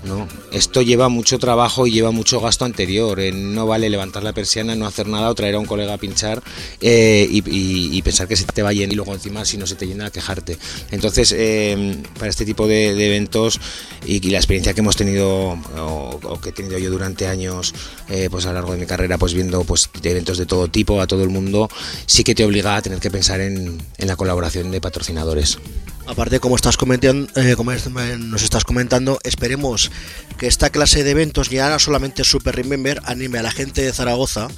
[0.03, 3.20] No, esto lleva mucho trabajo y lleva mucho gasto anterior.
[3.20, 5.98] Eh, no vale levantar la persiana, no hacer nada o traer a un colega a
[5.98, 6.42] pinchar
[6.80, 9.74] eh, y, pensar que se te va a llenar y luego encima si no se
[9.74, 10.57] te llena quejarte.
[10.90, 13.61] Entonces, eh, para este tipo de, eventos
[14.07, 17.74] y, la experiencia que hemos tenido o, que he tenido yo durante años,
[18.09, 21.01] eh, pues a lo largo de mi carrera, pues viendo pues eventos de todo tipo
[21.01, 21.68] a todo el mundo,
[22.07, 25.59] sí que te obliga a tener que pensar en, en la colaboración de patrocinadores.
[26.07, 29.90] Aparte, como estás comentando, eh, como nos estás comentando, esperemos
[30.38, 33.92] que esta clase de eventos ya no solamente Super Remember anime a la gente de
[33.92, 34.48] Zaragoza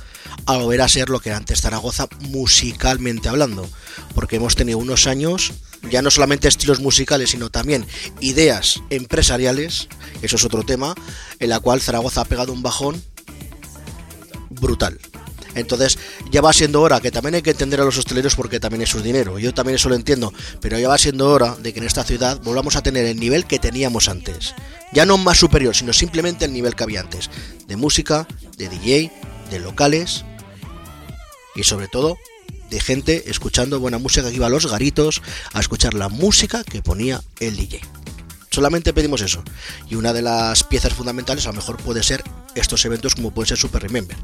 [0.47, 3.68] a volver a ser lo que antes Zaragoza musicalmente hablando,
[4.14, 5.53] porque hemos tenido unos años
[5.90, 7.86] ya no solamente estilos musicales, sino también
[8.20, 9.88] ideas empresariales,
[10.22, 10.95] eso es otro tema,
[11.38, 13.03] en la cual Zaragoza ha pegado un bajón
[14.51, 14.99] brutal.
[15.55, 15.98] Entonces
[16.30, 18.90] ya va siendo hora, que también hay que entender a los hosteleros porque también es
[18.90, 21.86] su dinero, yo también eso lo entiendo, pero ya va siendo hora de que en
[21.86, 24.55] esta ciudad volvamos a tener el nivel que teníamos antes.
[24.92, 27.30] Ya no más superior, sino simplemente el nivel que había antes,
[27.66, 28.26] de música,
[28.57, 29.12] de DJ,
[29.50, 30.24] de locales
[31.55, 32.16] y sobre todo
[32.70, 35.20] de gente escuchando buena música que iba a los garitos
[35.53, 37.82] a escuchar la música que ponía el DJ.
[38.50, 39.42] Solamente pedimos eso.
[39.88, 42.22] Y una de las piezas fundamentales a lo mejor puede ser
[42.55, 44.16] estos eventos como puede ser Super Remember.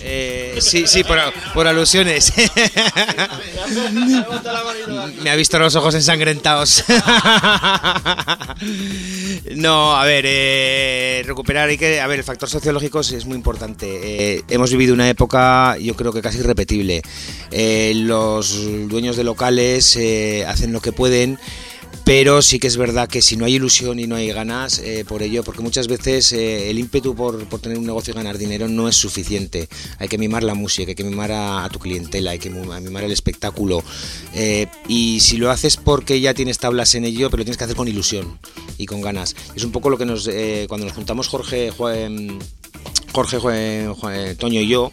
[0.00, 2.32] Eh, sí, sí, por, alusiones.
[5.22, 6.84] Me ha visto los ojos ensangrentados.
[9.56, 14.36] no, a ver, eh, recuperar hay que, a ver, el factor sociológico es muy importante.
[14.36, 17.02] Eh, hemos vivido una época, yo creo que casi irrepetible.
[17.50, 21.38] Eh, los dueños de locales eh, hacen lo que pueden
[22.04, 25.06] pero sí que es verdad que si no hay ilusión y no hay ganas eh,
[25.08, 28.36] por ello, porque muchas veces eh, el ímpetu por, por, tener un negocio y ganar
[28.36, 29.68] dinero no es suficiente.
[29.98, 33.10] Hay que mimar la música, hay que mimar a, tu clientela, hay que mimar el
[33.10, 33.82] espectáculo.
[34.34, 37.64] Eh, y si lo haces porque ya tienes tablas en ello, pero lo tienes que
[37.64, 38.38] hacer con ilusión
[38.76, 39.34] y con ganas.
[39.56, 40.28] Es un poco lo que nos,
[40.68, 42.38] cuando nos juntamos Jorge, Jorge,
[43.12, 44.92] Jorge, Toño y yo,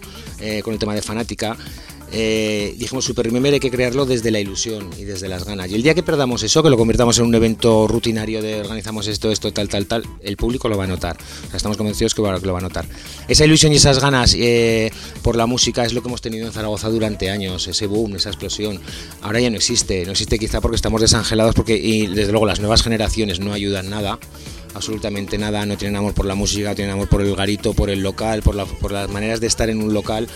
[0.63, 1.57] con el tema de fanática,
[2.11, 5.71] eh, dijimos Super Remember hay que crearlo desde la ilusión y desde las ganas.
[5.71, 9.07] Y el día que perdamos eso, que lo convirtamos en un evento rutinario de organizamos
[9.07, 11.17] esto, esto, tal, tal, tal, el público lo va a notar.
[11.53, 12.85] Estamos convencidos que, que, lo va a notar.
[13.27, 14.91] Esa ilusión y esas ganas eh,
[15.21, 18.29] por la música es lo que hemos tenido en Zaragoza durante años, ese boom, esa
[18.29, 18.79] explosión.
[19.21, 22.59] Ahora ya no existe, no existe quizá porque estamos desangelados porque y desde luego las
[22.59, 24.19] nuevas generaciones no ayudan nada
[24.73, 28.01] absolutamente nada, no tienen amor por la música, tienen amor por el garito, por el
[28.01, 30.27] local, por, la, por las maneras de estar en un local.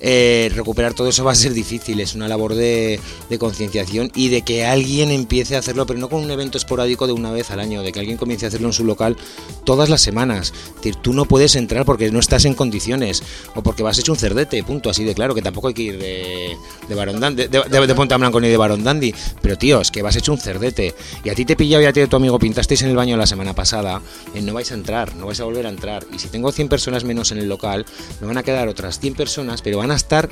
[0.00, 4.28] Eh, recuperar todo eso va a ser difícil, es una labor de, de concienciación y
[4.28, 7.50] de que alguien empiece a hacerlo, pero no con un evento esporádico de una vez
[7.50, 9.16] al año, de que alguien comience a hacerlo en su local
[9.64, 10.52] todas las semanas.
[10.68, 13.22] Es decir, tú no puedes entrar porque no estás en condiciones
[13.54, 15.98] o porque vas hecho un cerdete, punto, así de claro, que tampoco hay que ir
[15.98, 16.56] de,
[16.88, 20.32] de, de, de, de Blanco ni de Barón Dandy, pero tío, es que vas hecho
[20.32, 22.96] un cerdete y a ti te pillado y a ti tu amigo pintasteis en el
[22.96, 26.06] baño la semana pasada no vais a entrar, no vais a volver a entrar.
[26.12, 27.84] Y si tengo 100 personas menos en el local,
[28.20, 30.28] me van a quedar otras 100 personas, pero van a estar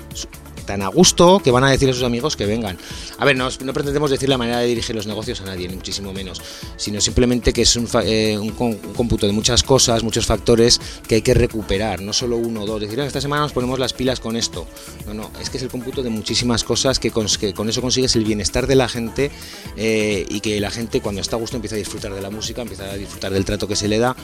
[0.70, 2.78] tan a gusto que van a decir a sus amigos que vengan.
[3.18, 5.74] A ver, no, no pretendemos decir la manera de dirigir los negocios a nadie, ni
[5.74, 6.40] muchísimo menos,
[6.76, 11.16] sino simplemente que es un, eh, un, un, cómputo de muchas cosas, muchos factores que
[11.16, 12.80] hay que recuperar, no solo uno o dos.
[12.80, 14.64] Decir, esta semana nos ponemos las pilas con esto.
[15.06, 17.80] No, no, es que es el cómputo de muchísimas cosas que con, que con eso
[17.80, 19.32] consigues el bienestar de la gente
[19.76, 22.62] eh, y que la gente cuando está a gusto empieza a disfrutar de la música,
[22.62, 24.14] empieza a disfrutar del trato que se le da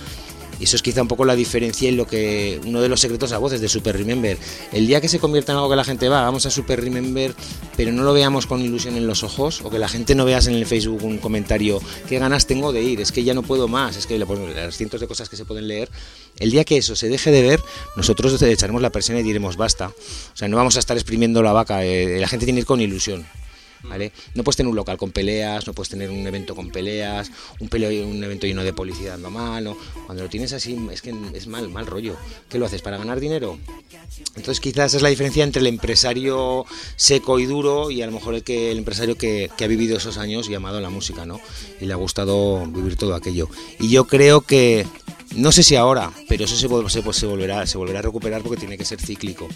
[0.59, 3.33] y eso es quizá un poco la diferencia en lo que uno de los secretos
[3.33, 4.39] a voces de Super Remember.
[4.73, 7.35] El día que se convierta en algo que la gente va, vamos a Super Remember,
[7.77, 10.47] pero no lo veamos con ilusión en los ojos, o que la gente no veas
[10.47, 13.69] en el Facebook un comentario, qué ganas tengo de ir, es que ya no puedo
[13.69, 15.91] más, es que las cientos de cosas que se pueden leer,
[16.39, 17.61] el día que eso se deje de ver,
[17.97, 19.89] nosotros echaremos la presión y diremos basta.
[19.89, 22.67] O sea, no vamos a estar exprimiendo la vaca, eh, la gente tiene que ir
[22.67, 23.27] con ilusión.
[24.34, 27.30] No puedes tener un local con peleas, no puedes tener un evento con peleas,
[27.61, 29.64] un, peleo, un evento lleno de policía dando mal.
[29.64, 29.76] ¿no?
[30.07, 32.16] Cuando lo tienes así, es que es mal, mal rollo.
[32.49, 32.82] ¿Qué lo haces?
[32.82, 33.59] ¿Para ganar dinero?
[34.37, 36.66] Entonces quizás es la diferencia entre el empresario
[36.97, 39.97] seco y duro y a lo mejor el, que, el empresario que, que ha vivido
[39.97, 41.41] esos años y amado la música, ¿no?
[41.80, 43.49] Y le ha gustado vivir todo aquello.
[43.78, 44.87] Y yo creo que
[45.35, 46.68] no sé si ahora, pero eso se,
[47.12, 49.49] se, volverá, se volverá a recuperar porque tiene que ser cíclico.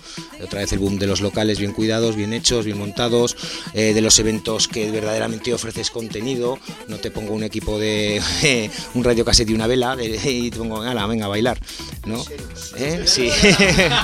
[0.43, 3.37] Otra vez el boom de los locales bien cuidados, bien hechos, bien montados,
[3.73, 6.59] eh, de los eventos que verdaderamente ofreces contenido.
[6.89, 8.21] No te pongo un equipo de
[8.95, 11.59] un radio cassette y una vela y te pongo, ala, venga a bailar.
[12.07, 12.25] ¿no?
[12.77, 13.05] ¿Eh?
[13.07, 13.31] Sí.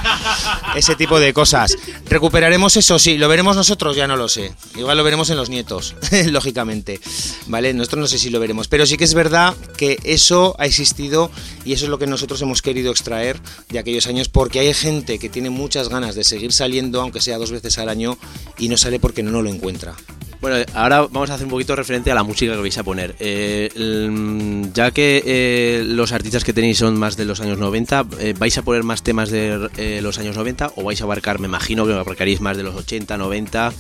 [0.77, 1.77] Ese tipo de cosas.
[2.09, 2.99] ¿Recuperaremos eso?
[2.99, 3.19] Sí.
[3.19, 3.97] ¿Lo veremos nosotros?
[3.97, 4.55] Ya no lo sé.
[4.77, 5.95] Igual lo veremos en los nietos,
[6.31, 7.01] lógicamente.
[7.47, 7.73] ¿Vale?
[7.75, 8.69] Nosotros no sé si lo veremos.
[8.69, 11.31] Pero sí que es verdad que eso ha existido
[11.67, 15.19] y eso es lo que nosotros hemos querido extraer de aquellos años porque hay gente
[15.19, 18.17] que tiene muchas ganas de seguir saliendo, aunque sea dos veces al año,
[18.57, 19.95] y no sale porque no, lo encuentra.
[20.41, 23.17] Bueno, ahora vamos a hacer un poquito referente a la música que vais a poner.
[23.19, 28.07] Eh, el, ya que eh, los artistas que tenéis son más de los años 90,
[28.21, 31.41] eh, ¿vais a poner más temas de eh, los años 90 o vais a abarcar,
[31.41, 33.73] me imagino que abarcaréis más de los 80, 90?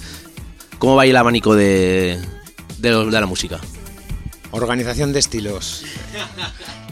[0.79, 2.19] ¿Cómo va el abanico de,
[2.79, 3.61] de la música?
[4.51, 5.85] Organización de estilos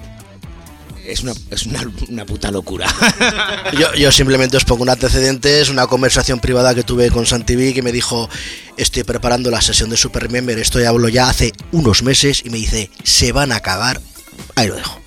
[1.07, 2.86] es una, es una, una puta locura.
[3.78, 7.74] yo, yo, simplemente os pongo un antecedente, es una conversación privada que tuve con Santiví
[7.74, 8.28] que me dijo,
[8.76, 12.50] estoy preparando la sesión de Super Remember, esto ya hablo ya hace unos meses y
[12.50, 14.00] me dice, se van a cagar.
[14.55, 15.00] Ahí lo dejo.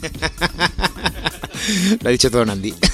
[2.00, 2.74] lo ha dicho todo Nandi.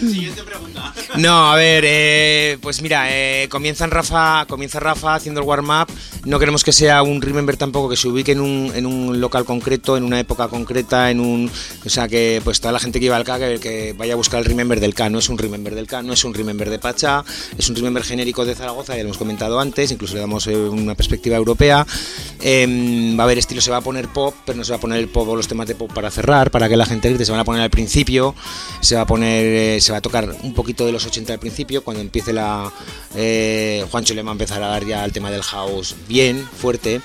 [0.00, 0.92] Siguiente pregunta.
[1.18, 3.48] No, a ver, eh, pues mira, eh,
[3.88, 5.86] Rafa, comienza Rafa haciendo el warm-up.
[6.24, 9.44] No queremos que sea un remember tampoco que se ubique en un, en un local
[9.44, 11.50] concreto, en una época concreta, en un,
[11.84, 14.16] o sea que pues toda la gente que iba al K que, que, vaya a
[14.16, 15.08] buscar el remember del K.
[15.08, 17.24] No es un remember del K, no es un remember de Pacha,
[17.56, 20.56] es un remember genérico de Zaragoza, ya lo hemos comentado antes, incluso le damos eh,
[20.56, 21.86] una perspectiva europea.
[21.86, 24.98] va a haber estilo, se va a poner pop, pero no se va a poner
[24.98, 27.30] el pop o los temas de pop para cerrar, para que la gente grite, se
[27.30, 28.34] van a poner al principio,
[28.80, 31.82] se va a poner se va a tocar un poquito de los 80 al principio,
[31.82, 32.72] cuando empiece la...
[33.14, 37.00] Eh, Juancho le va a empezar dar ya el tema del house bien, fuerte.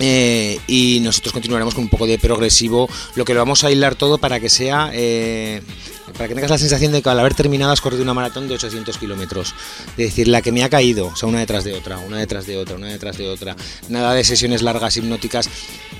[0.00, 3.94] Eh, y nosotros continuaremos con un poco de progresivo, lo que lo vamos a hilar
[3.94, 5.62] todo para que sea, eh,
[6.14, 8.54] para que tengas la sensación de que al haber terminado has corrido una maratón de
[8.54, 9.54] 800 kilómetros.
[9.90, 12.44] Es decir, la que me ha caído, o sea, una detrás de otra, una detrás
[12.46, 13.54] de otra, una detrás de otra.
[13.88, 15.48] Nada de sesiones largas, hipnóticas.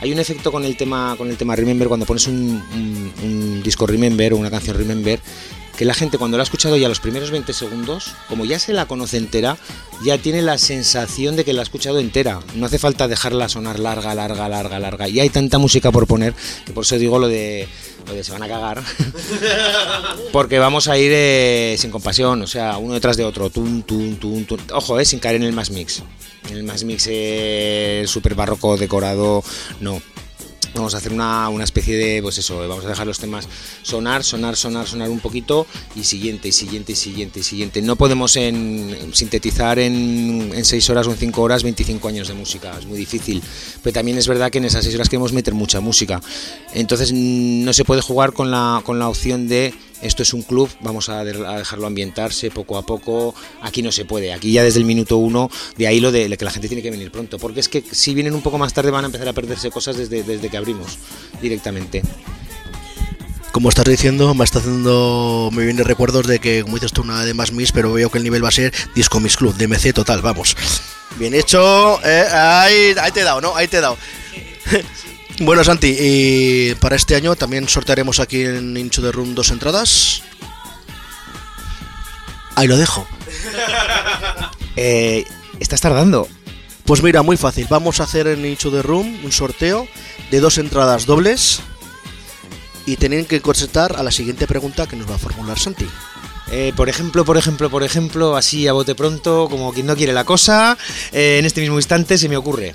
[0.01, 3.87] Hay un efecto con el tema, con el tema Remember, cuando pones un- un disco
[3.87, 5.21] Remember o una canción Remember,
[5.77, 8.72] que la gente cuando la ha escuchado ya los primeros 20 segundos, como ya se
[8.72, 9.57] la conoce entera,
[10.05, 12.41] ya tiene la sensación de que la ha escuchado entera.
[12.55, 15.09] No hace falta dejarla sonar larga, larga, larga, larga.
[15.09, 17.68] Y hay tanta música por poner que por eso digo lo de,
[18.07, 18.83] lo de se van a cagar.
[20.33, 23.51] Porque vamos a ir eh, sin compasión, o sea, uno detrás de otro.
[23.51, 24.59] Tum, tum, tum, tum.
[24.72, 26.03] Ojo, eh, sin caer en el más mix.
[26.51, 29.43] En el más mix eh, super barroco decorado,
[29.81, 30.01] no.
[30.75, 33.49] Vamos a hacer una, una especie de, pues eso, vamos a dejar los temas
[33.83, 37.83] sonar, sonar, sonar, sonar un poquito y siguiente, y siguiente, y siguiente, y siguiente.
[37.83, 42.35] No podemos en, sintetizar en, en 6 horas o en 5 horas 25 años de
[42.35, 43.43] música, es muy difícil.
[43.83, 46.20] Pero también es verdad que en esas 6 horas queremos meter mucha música.
[46.72, 50.68] Entonces no se puede jugar con la, con la opción de esto es un club,
[50.80, 53.34] vamos a, de- a dejarlo ambientarse poco a poco.
[53.62, 56.44] Aquí no se puede, aquí ya desde el minuto uno, de ahí lo de, que
[56.44, 57.38] la gente tiene que venir pronto.
[57.38, 59.96] Porque es que si vienen un poco más tarde van a empezar a perderse cosas
[59.96, 60.98] desde, desde que abrimos
[61.42, 62.02] directamente.
[63.52, 67.24] Como estás diciendo, me está haciendo muy bien recuerdos de que, como dices tú, una
[67.24, 69.92] de más Miss, pero veo que el nivel va a ser Disco Miss Club, DMC
[69.94, 70.57] total, vamos.
[71.18, 73.55] Bien hecho, eh, ahí, ahí te he dado, ¿no?
[73.55, 73.96] Ahí te he dado.
[75.41, 80.22] Bueno, Santi, y para este año también sortearemos aquí en Incho de Room dos entradas.
[82.55, 83.07] Ahí lo dejo.
[84.76, 85.24] Eh,
[85.61, 86.26] estás tardando.
[86.85, 87.68] Pues mira, muy fácil.
[87.70, 89.87] Vamos a hacer en Incho de Room un sorteo
[90.32, 91.61] de dos entradas dobles
[92.85, 95.87] y tienen que contestar a la siguiente pregunta que nos va a formular Santi.
[96.51, 100.12] Eh, por ejemplo, por ejemplo, por ejemplo, así a bote pronto, como quien no quiere
[100.12, 100.76] la cosa,
[101.12, 102.74] eh, en este mismo instante se me ocurre.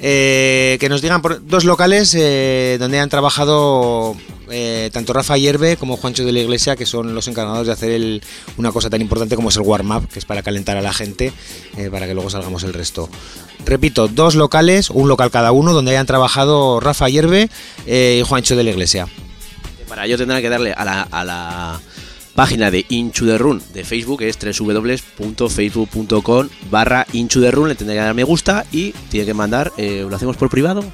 [0.00, 4.14] Eh, que nos digan por dos locales eh, donde han trabajado
[4.50, 8.20] eh, tanto Rafa Hierve como Juancho de la Iglesia, que son los encargados de hacer
[8.58, 11.32] una cosa tan importante como es el warm-up, que es para calentar a la gente,
[11.90, 13.08] para que luego salgamos el resto.
[13.64, 17.48] Repito, dos locales, un local cada uno, donde hayan trabajado Rafa Hierve
[17.86, 19.08] eh, y Juancho de la Iglesia.
[19.88, 20.84] Para ello tendrán que darle a
[21.24, 21.80] la
[22.36, 27.74] página de Inchu the Run de Facebook, que es www.facebook.com barra Inchu the Run, le
[27.74, 30.84] tendrán que dar me gusta y tiene que mandar, eh, ¿lo hacemos por privado?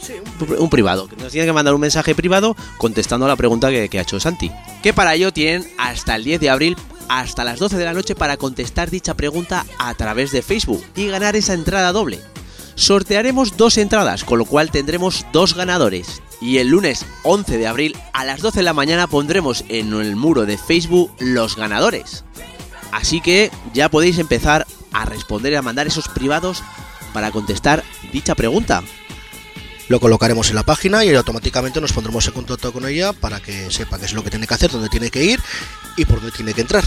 [0.00, 0.14] Sí,
[0.58, 1.08] un, privado.
[1.20, 4.18] Nos tiene que mandar un mensaje privado contestando a la pregunta que, que ha hecho
[4.18, 4.50] Santi.
[4.82, 6.76] Que para ello tienen hasta el 10 de abril,
[7.08, 11.08] hasta las 12 de la noche, para contestar dicha pregunta a través de Facebook y
[11.08, 12.20] ganar esa entrada doble.
[12.78, 16.22] Sortearemos dos entradas, con lo cual tendremos dos ganadores.
[16.40, 20.14] Y el lunes 11 de abril a las 12 de la mañana pondremos en el
[20.14, 22.24] muro de Facebook los ganadores.
[22.92, 26.62] Así que ya podéis empezar a responder y a mandar esos privados
[27.12, 28.84] para contestar dicha pregunta.
[29.88, 33.72] Lo colocaremos en la página y automáticamente nos pondremos en contacto con ella para que
[33.72, 35.40] sepa qué es lo que tiene que hacer, dónde tiene que ir
[35.96, 36.84] y por dónde tiene que entrar.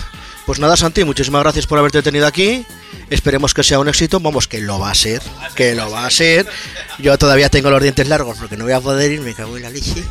[0.52, 2.66] Pues nada, Santi, muchísimas gracias por haberte tenido aquí.
[3.10, 4.20] Esperemos que sea un éxito.
[4.20, 5.22] Vamos, que lo va a ser.
[5.56, 6.45] Que lo va a ser.
[6.99, 9.64] Yo todavía tengo los dientes largos porque no voy a poder ir, me cago en
[9.64, 10.04] la leche.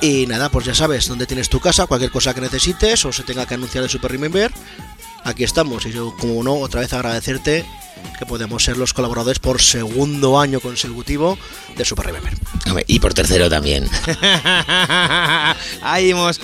[0.00, 3.24] Y nada, pues ya sabes dónde tienes tu casa, cualquier cosa que necesites o se
[3.24, 4.52] tenga que anunciar el Super Remember.
[5.24, 5.86] Aquí estamos.
[5.86, 7.64] Y yo, como no, otra vez agradecerte
[8.18, 11.38] que podemos ser los colaboradores por segundo año consecutivo
[11.76, 12.34] de Super Remember.
[12.86, 13.88] Y por tercero también.
[15.82, 16.40] Ahí hemos.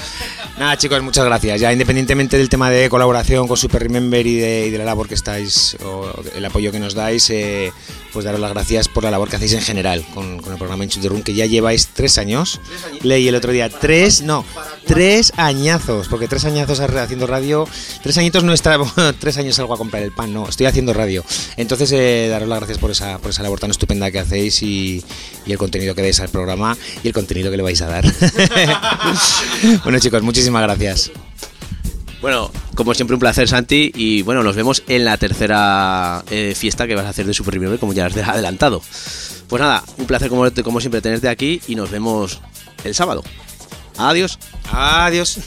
[0.59, 1.61] Nada, chicos, muchas gracias.
[1.61, 5.09] Ya independientemente del tema de colaboración con Super Remember y de, y de la labor
[5.09, 7.73] que estáis, o el apoyo que nos dais, eh,
[8.13, 10.85] pues daros las gracias por la labor que hacéis en general con, con el programa
[10.85, 12.61] Inchut the Room, que ya lleváis tres años.
[13.03, 14.45] Leí el otro día, tres, no,
[14.87, 17.67] tres añazos, porque tres añazos haciendo radio,
[18.03, 18.70] tres añitos no está,
[19.19, 21.25] tres años salgo a comprar el pan, no, estoy haciendo radio.
[21.57, 25.05] Entonces, eh, daros las gracias por esa, por esa labor tan estupenda que hacéis y,
[25.47, 28.05] y el contenido que dais al programa y el contenido que le vais a dar.
[29.85, 31.11] bueno, chicos, muchísimas gracias.
[32.21, 36.87] Bueno, como siempre un placer Santi y bueno, nos vemos en la tercera eh, fiesta
[36.87, 38.83] que vas a hacer de Super Remember como ya has adelantado.
[39.49, 42.41] Pues nada, un placer como, como siempre tenerte aquí y nos vemos
[42.85, 43.25] el sábado.
[43.97, 44.39] Adiós.
[44.71, 45.39] Adiós.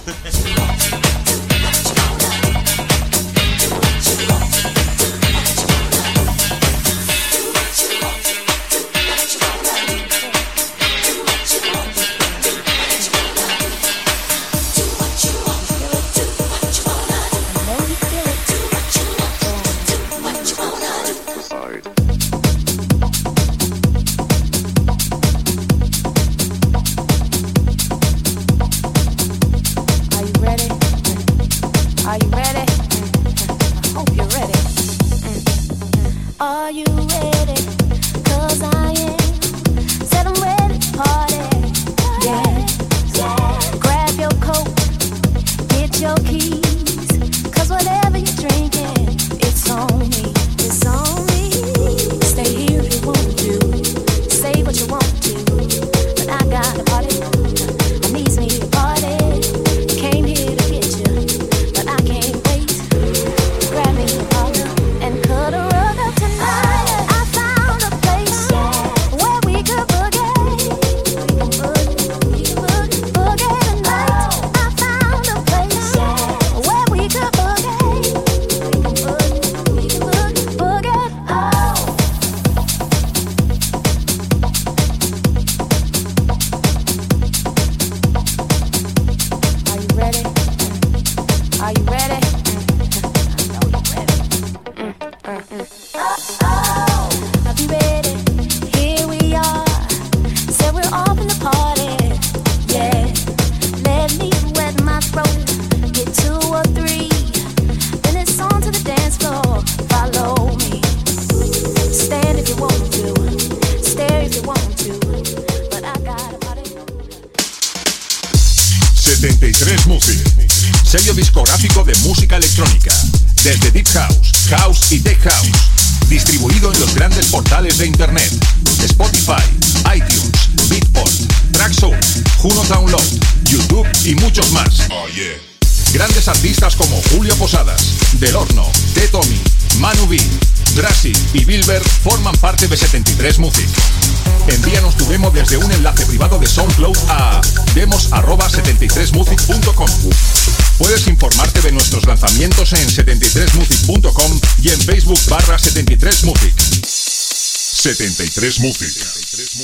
[157.83, 158.87] 73 Music.
[158.87, 159.57] 73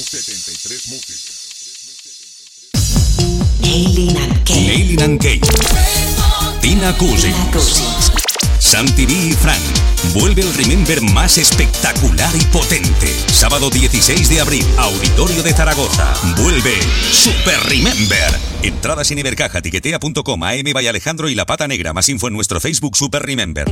[0.90, 1.16] Music.
[3.64, 4.60] Aileen and Kate.
[4.60, 5.48] Aileen and Kate.
[6.60, 8.12] Tina Cousins.
[8.60, 9.62] Santi B y Frank.
[10.14, 13.08] Vuelve el Remember más espectacular y potente.
[13.32, 16.14] Sábado 16 de abril, Auditorio de Zaragoza.
[16.36, 16.78] Vuelve
[17.14, 18.38] Super Remember.
[18.64, 21.94] Entradas en Ibercaja, tiquetea.com, AM Valle Alejandro y La Pata Negra.
[21.94, 23.66] Más info en nuestro Facebook Super Remember.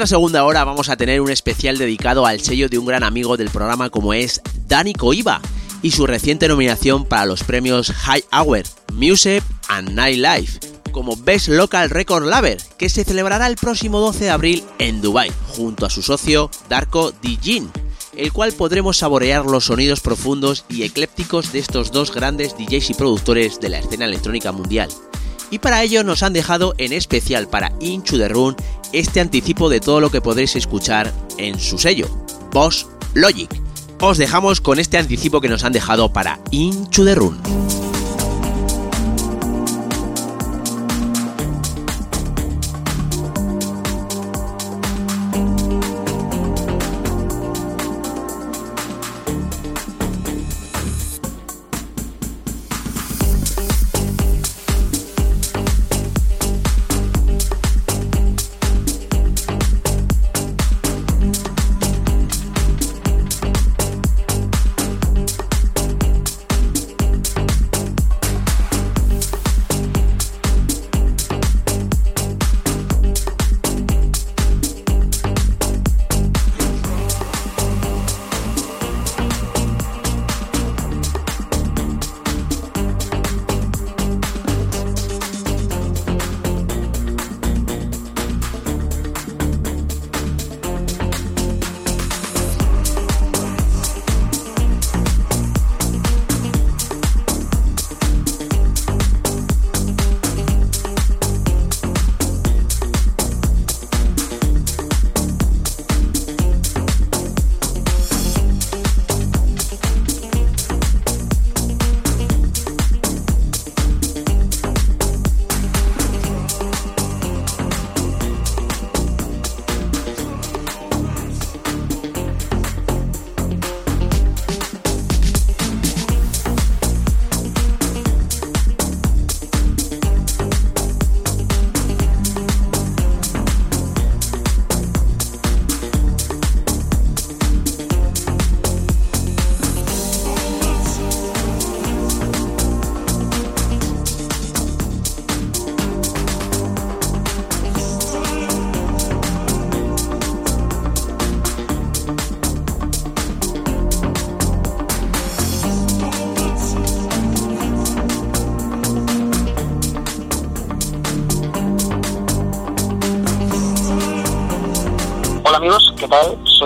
[0.00, 3.36] Nuestra segunda hora vamos a tener un especial dedicado al sello de un gran amigo
[3.36, 5.42] del programa como es Dani Coiba
[5.82, 8.62] y su reciente nominación para los premios High Hour,
[8.94, 10.58] Music and Nightlife
[10.90, 15.30] como Best Local Record Label, que se celebrará el próximo 12 de abril en Dubai
[15.48, 17.70] junto a su socio Darko Dijin,
[18.16, 22.94] el cual podremos saborear los sonidos profundos y eclépticos de estos dos grandes DJs y
[22.94, 24.88] productores de la escena electrónica mundial.
[25.50, 28.56] Y para ello nos han dejado en especial para Into the Run
[28.92, 32.08] este anticipo de todo lo que podréis escuchar en su sello,
[32.52, 33.50] Boss Logic.
[34.00, 37.89] Os dejamos con este anticipo que nos han dejado para Into the Run.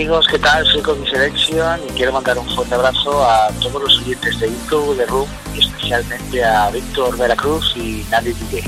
[0.00, 0.64] Amigos, ¿qué tal?
[0.64, 4.96] Soy Comi Selection y quiero mandar un fuerte abrazo a todos los oyentes de YouTube,
[4.96, 8.62] de Room y especialmente a Víctor Veracruz y Nadie DJ.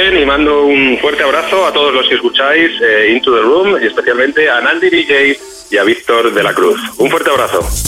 [0.00, 3.86] Y mando un fuerte abrazo a todos los que escucháis eh, Into the Room y
[3.88, 5.36] especialmente a Nandi DJ
[5.72, 6.80] y a Víctor de la Cruz.
[6.98, 7.87] Un fuerte abrazo.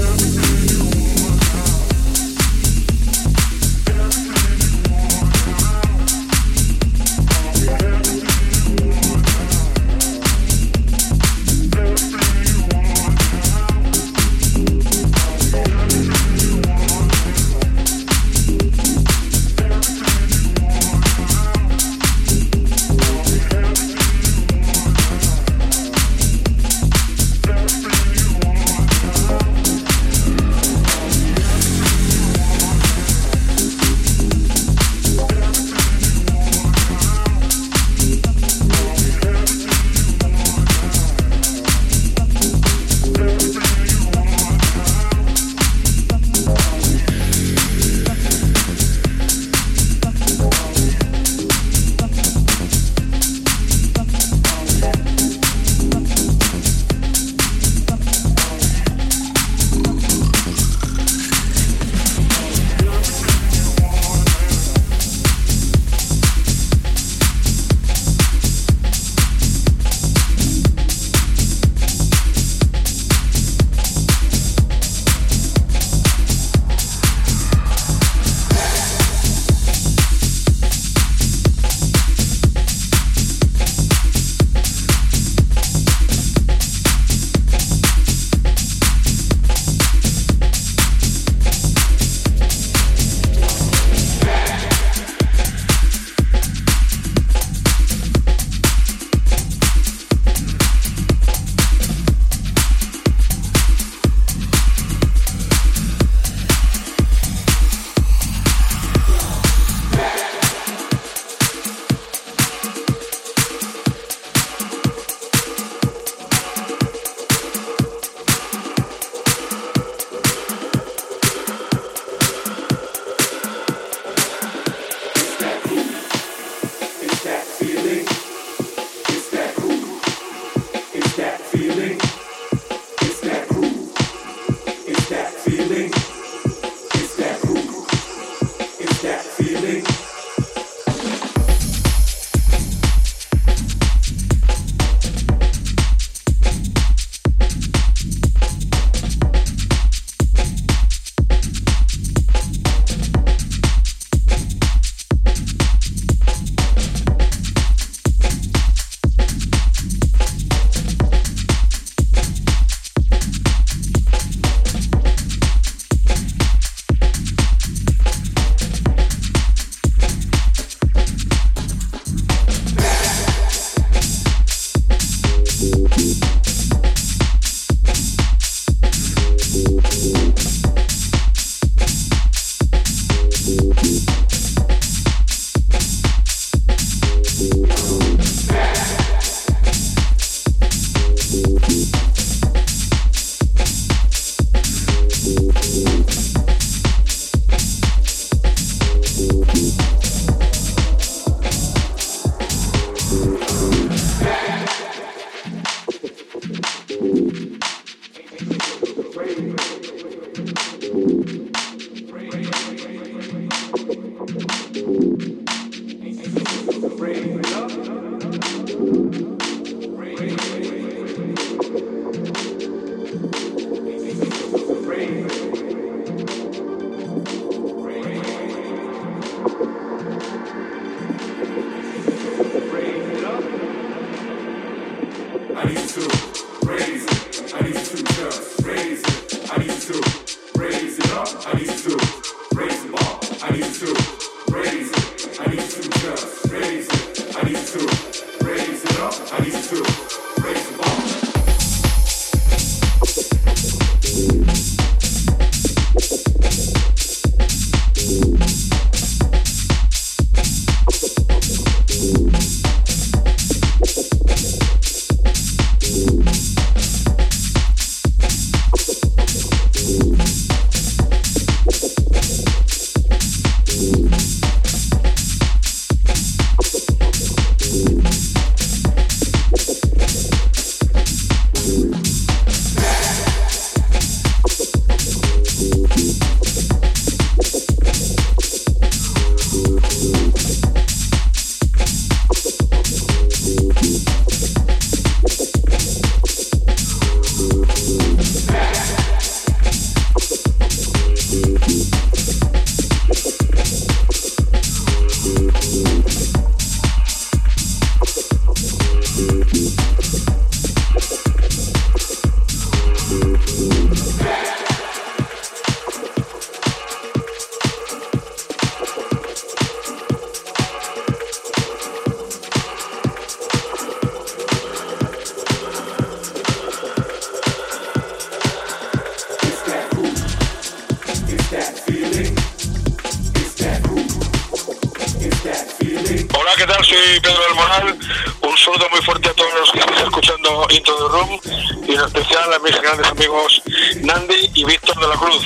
[337.51, 337.99] Soy Pedro del Moral.
[338.41, 341.39] Un saludo muy fuerte a todos los que estéis escuchando Into the Room
[341.87, 343.61] y en especial a mis grandes amigos
[344.01, 345.45] Nandi y Víctor de la Cruz.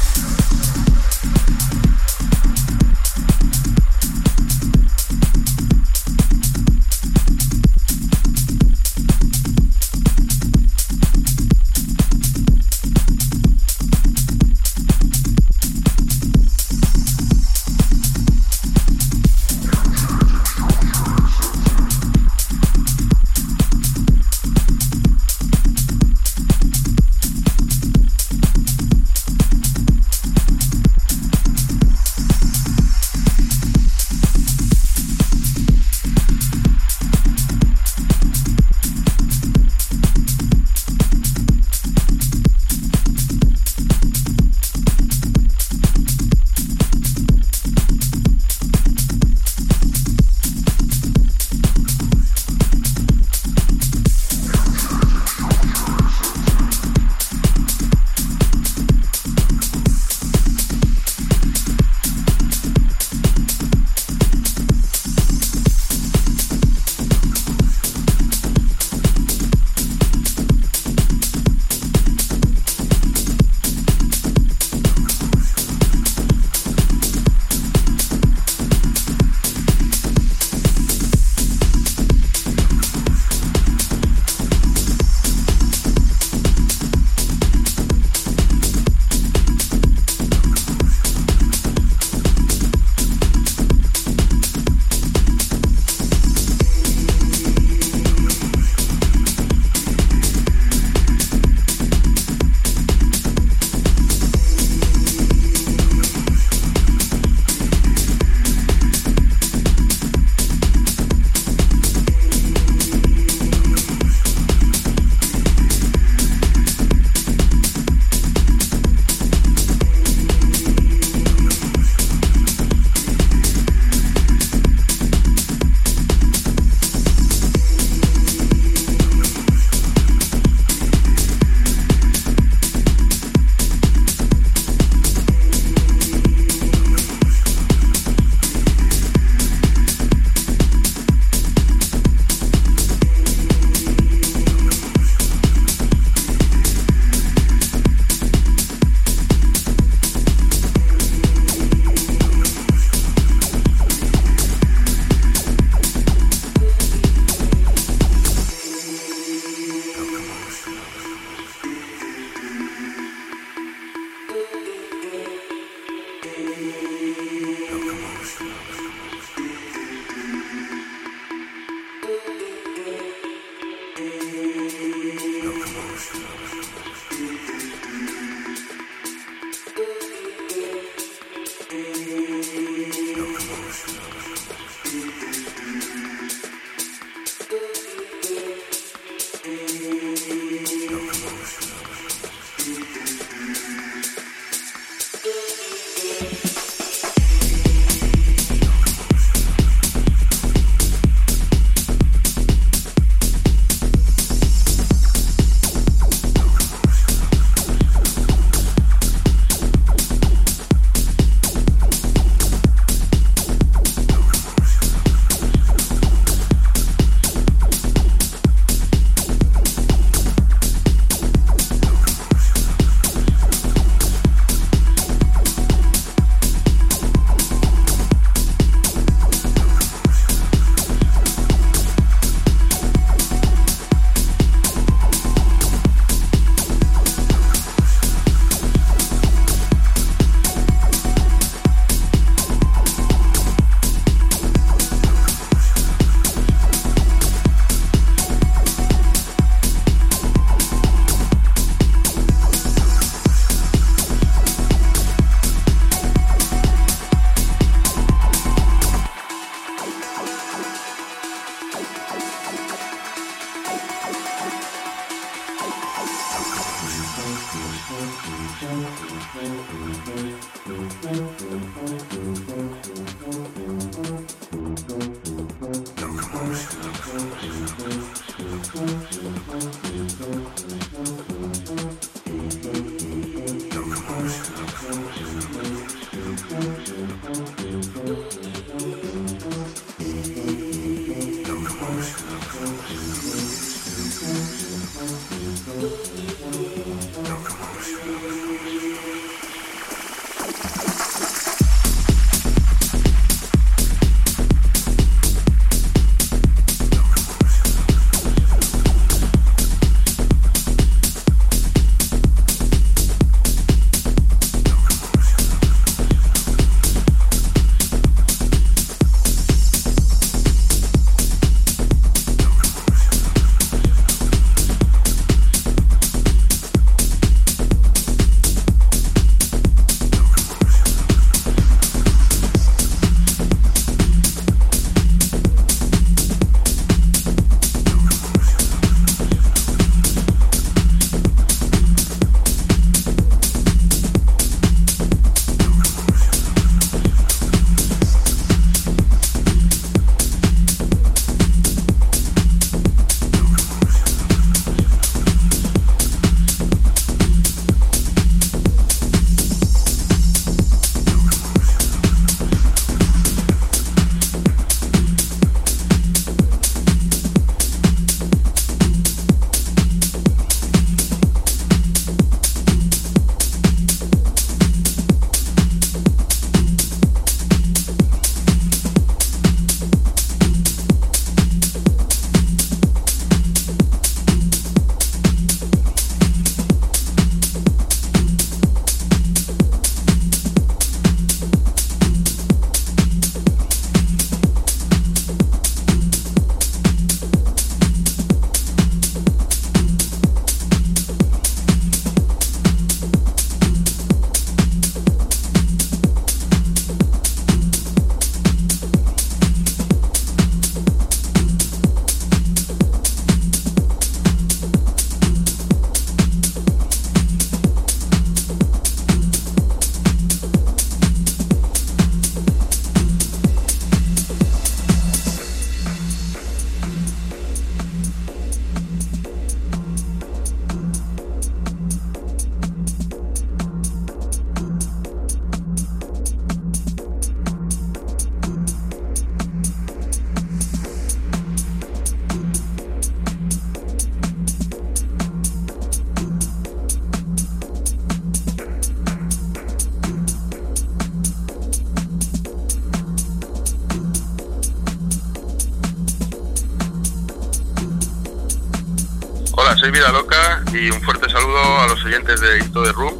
[459.91, 463.13] Vida Loca y un fuerte saludo a los oyentes de Into the Room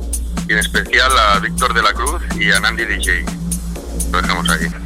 [0.48, 3.26] y en especial a Víctor de la Cruz y a Nandi DJ.
[4.12, 4.81] Lo dejamos ahí.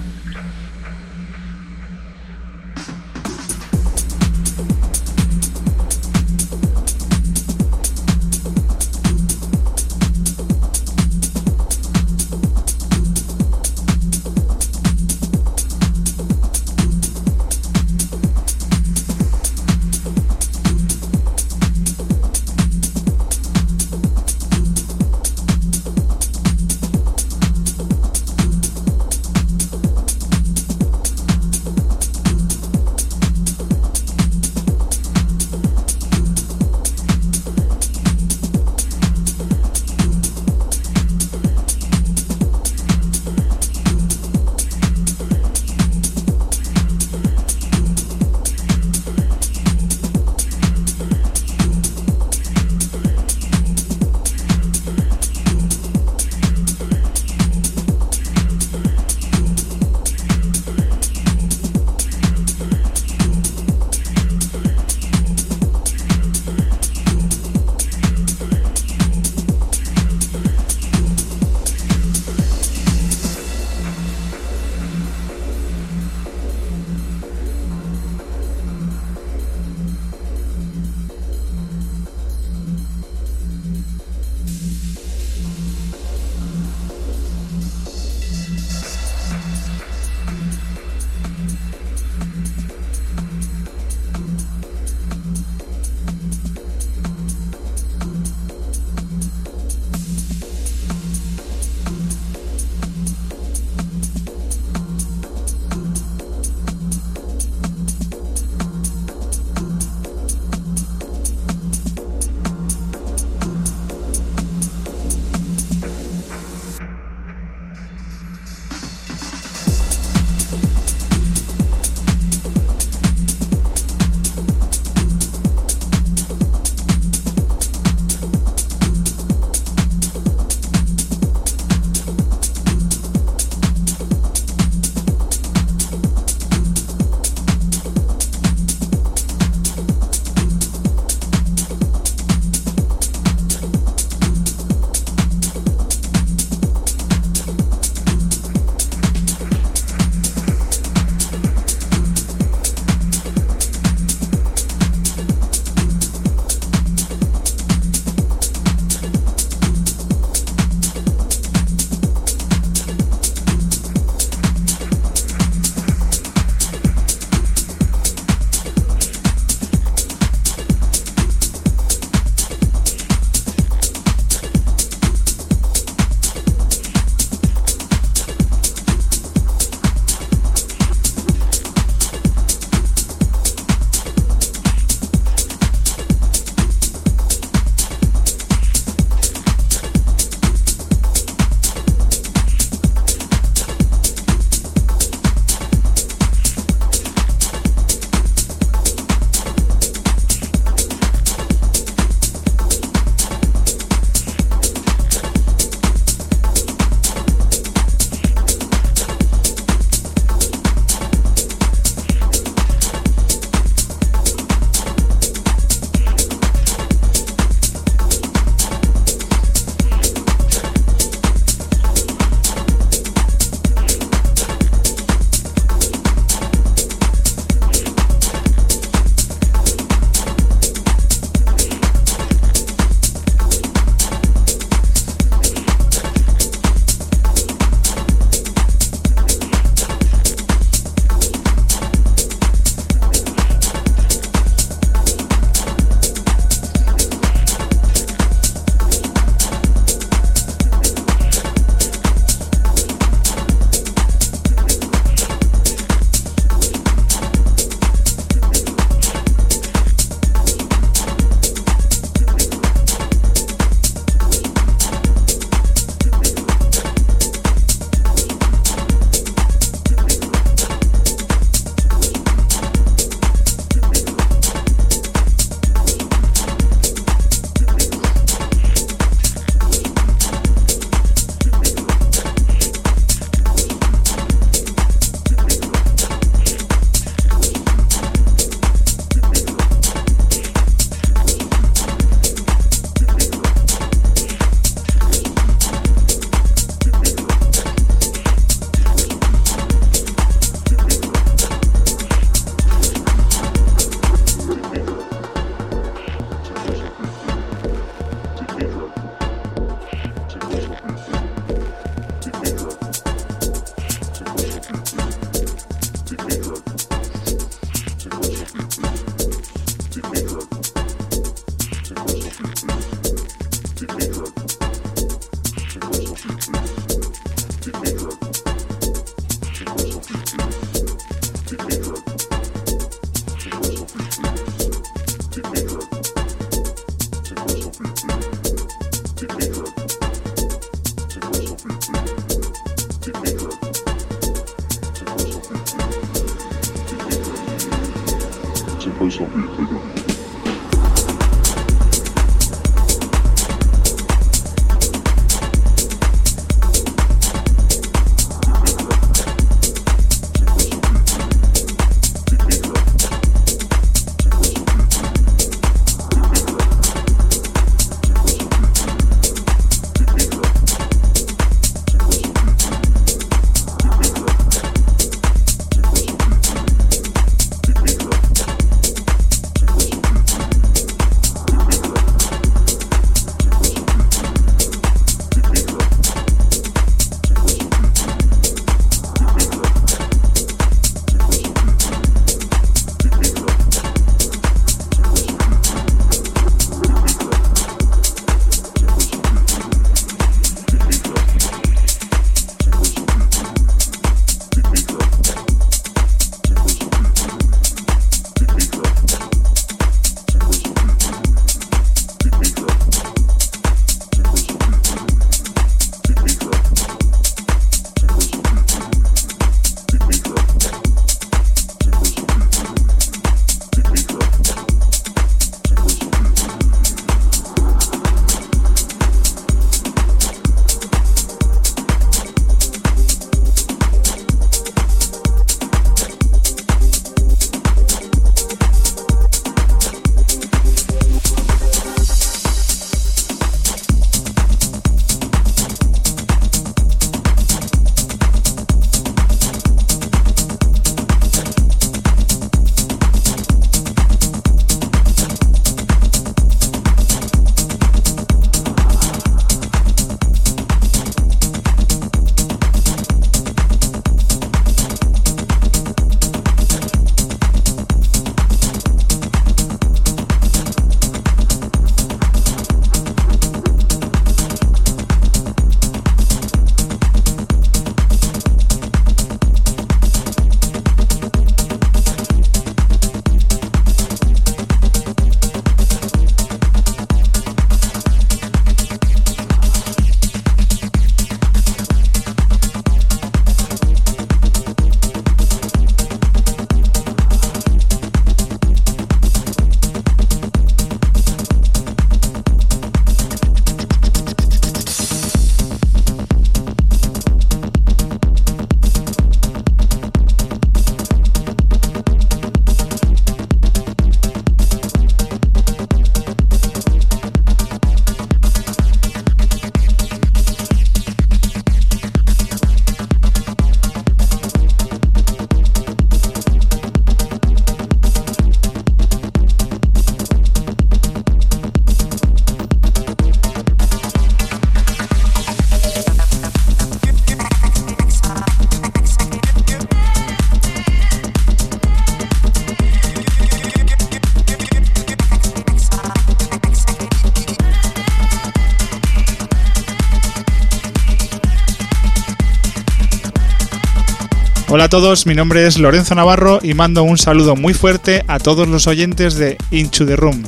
[555.02, 558.88] Todos, mi nombre es Lorenzo Navarro y mando un saludo muy fuerte a todos los
[558.88, 560.42] oyentes de Into the Room,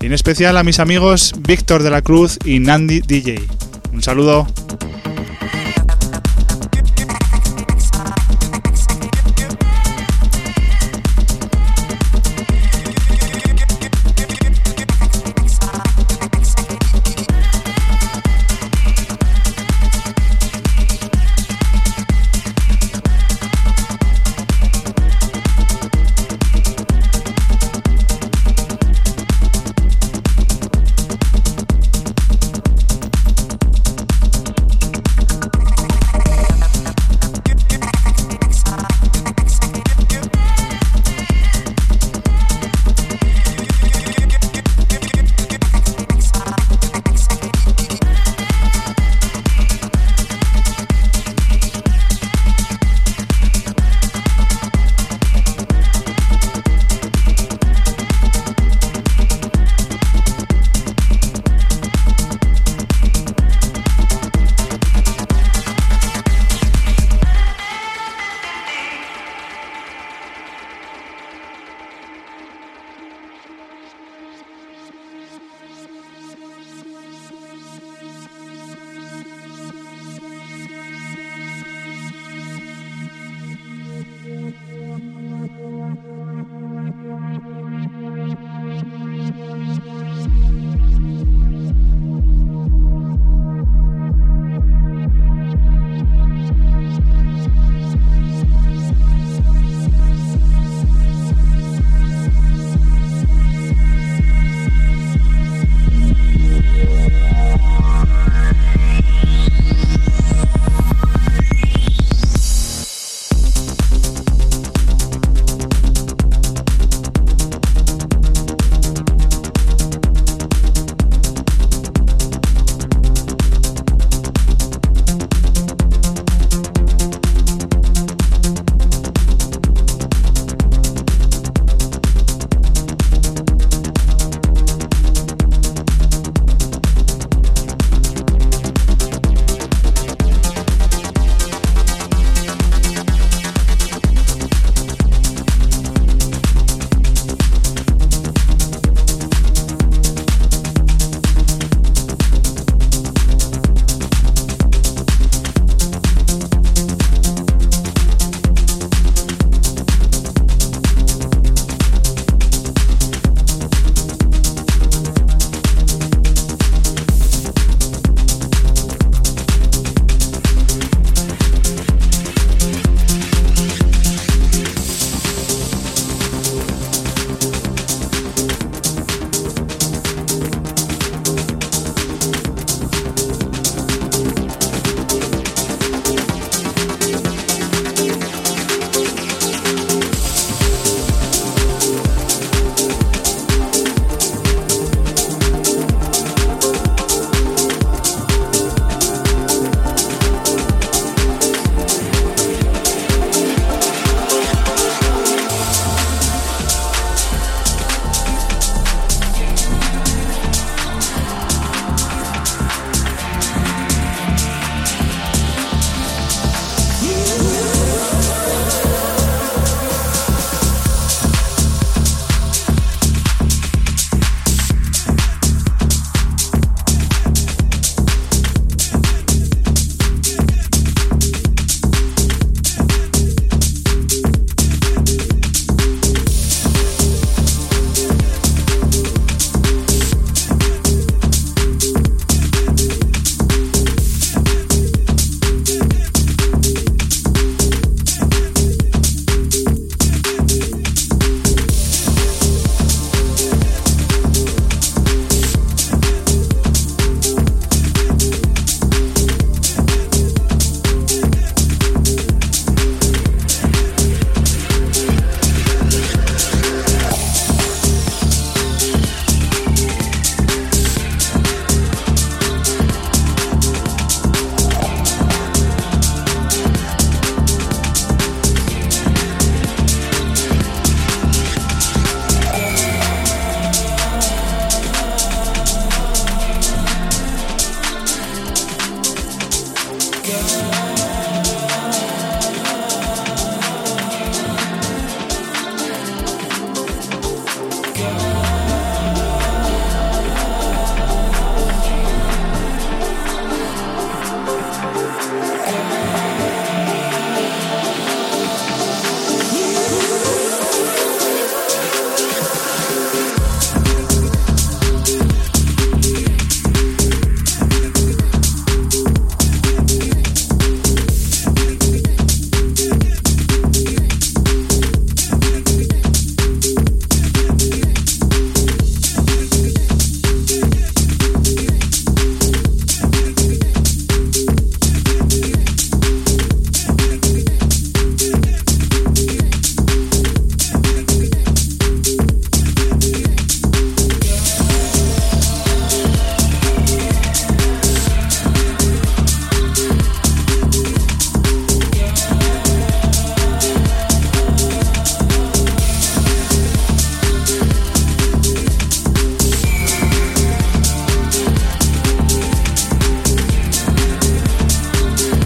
[0.00, 3.42] en especial a mis amigos Víctor de la Cruz y Nandi DJ.
[3.92, 4.46] Un saludo.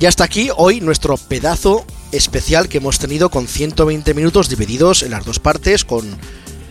[0.07, 5.11] Y hasta aquí hoy nuestro pedazo especial que hemos tenido con 120 minutos divididos en
[5.11, 6.05] las dos partes con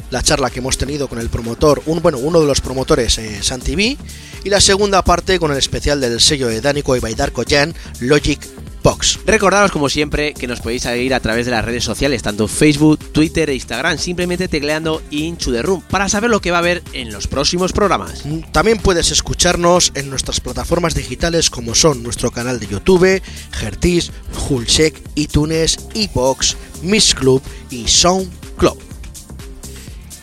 [0.10, 3.44] la charla que hemos tenido con el promotor, un, bueno, uno de los promotores, eh,
[3.44, 3.98] Santi
[4.46, 8.40] y la segunda parte con el especial del sello de Danico y Baidarko Jan, Logic
[8.82, 9.20] Box.
[9.26, 12.95] Recordaros como siempre que nos podéis seguir a través de las redes sociales, tanto Facebook,
[13.16, 16.84] Twitter e Instagram, simplemente tecleando Into the Room para saber lo que va a haber
[16.92, 18.26] en los próximos programas.
[18.52, 23.22] También puedes escucharnos en nuestras plataformas digitales como son nuestro canal de YouTube,
[23.54, 24.12] Gertis,
[24.50, 28.80] Hulsec, iTunes, iBox, Miss Club y SoundCloud.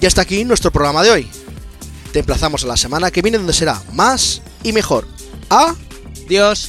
[0.02, 1.28] Y hasta aquí nuestro programa de hoy.
[2.12, 5.08] Te emplazamos a la semana que viene donde será más y mejor.
[5.48, 6.68] Adiós.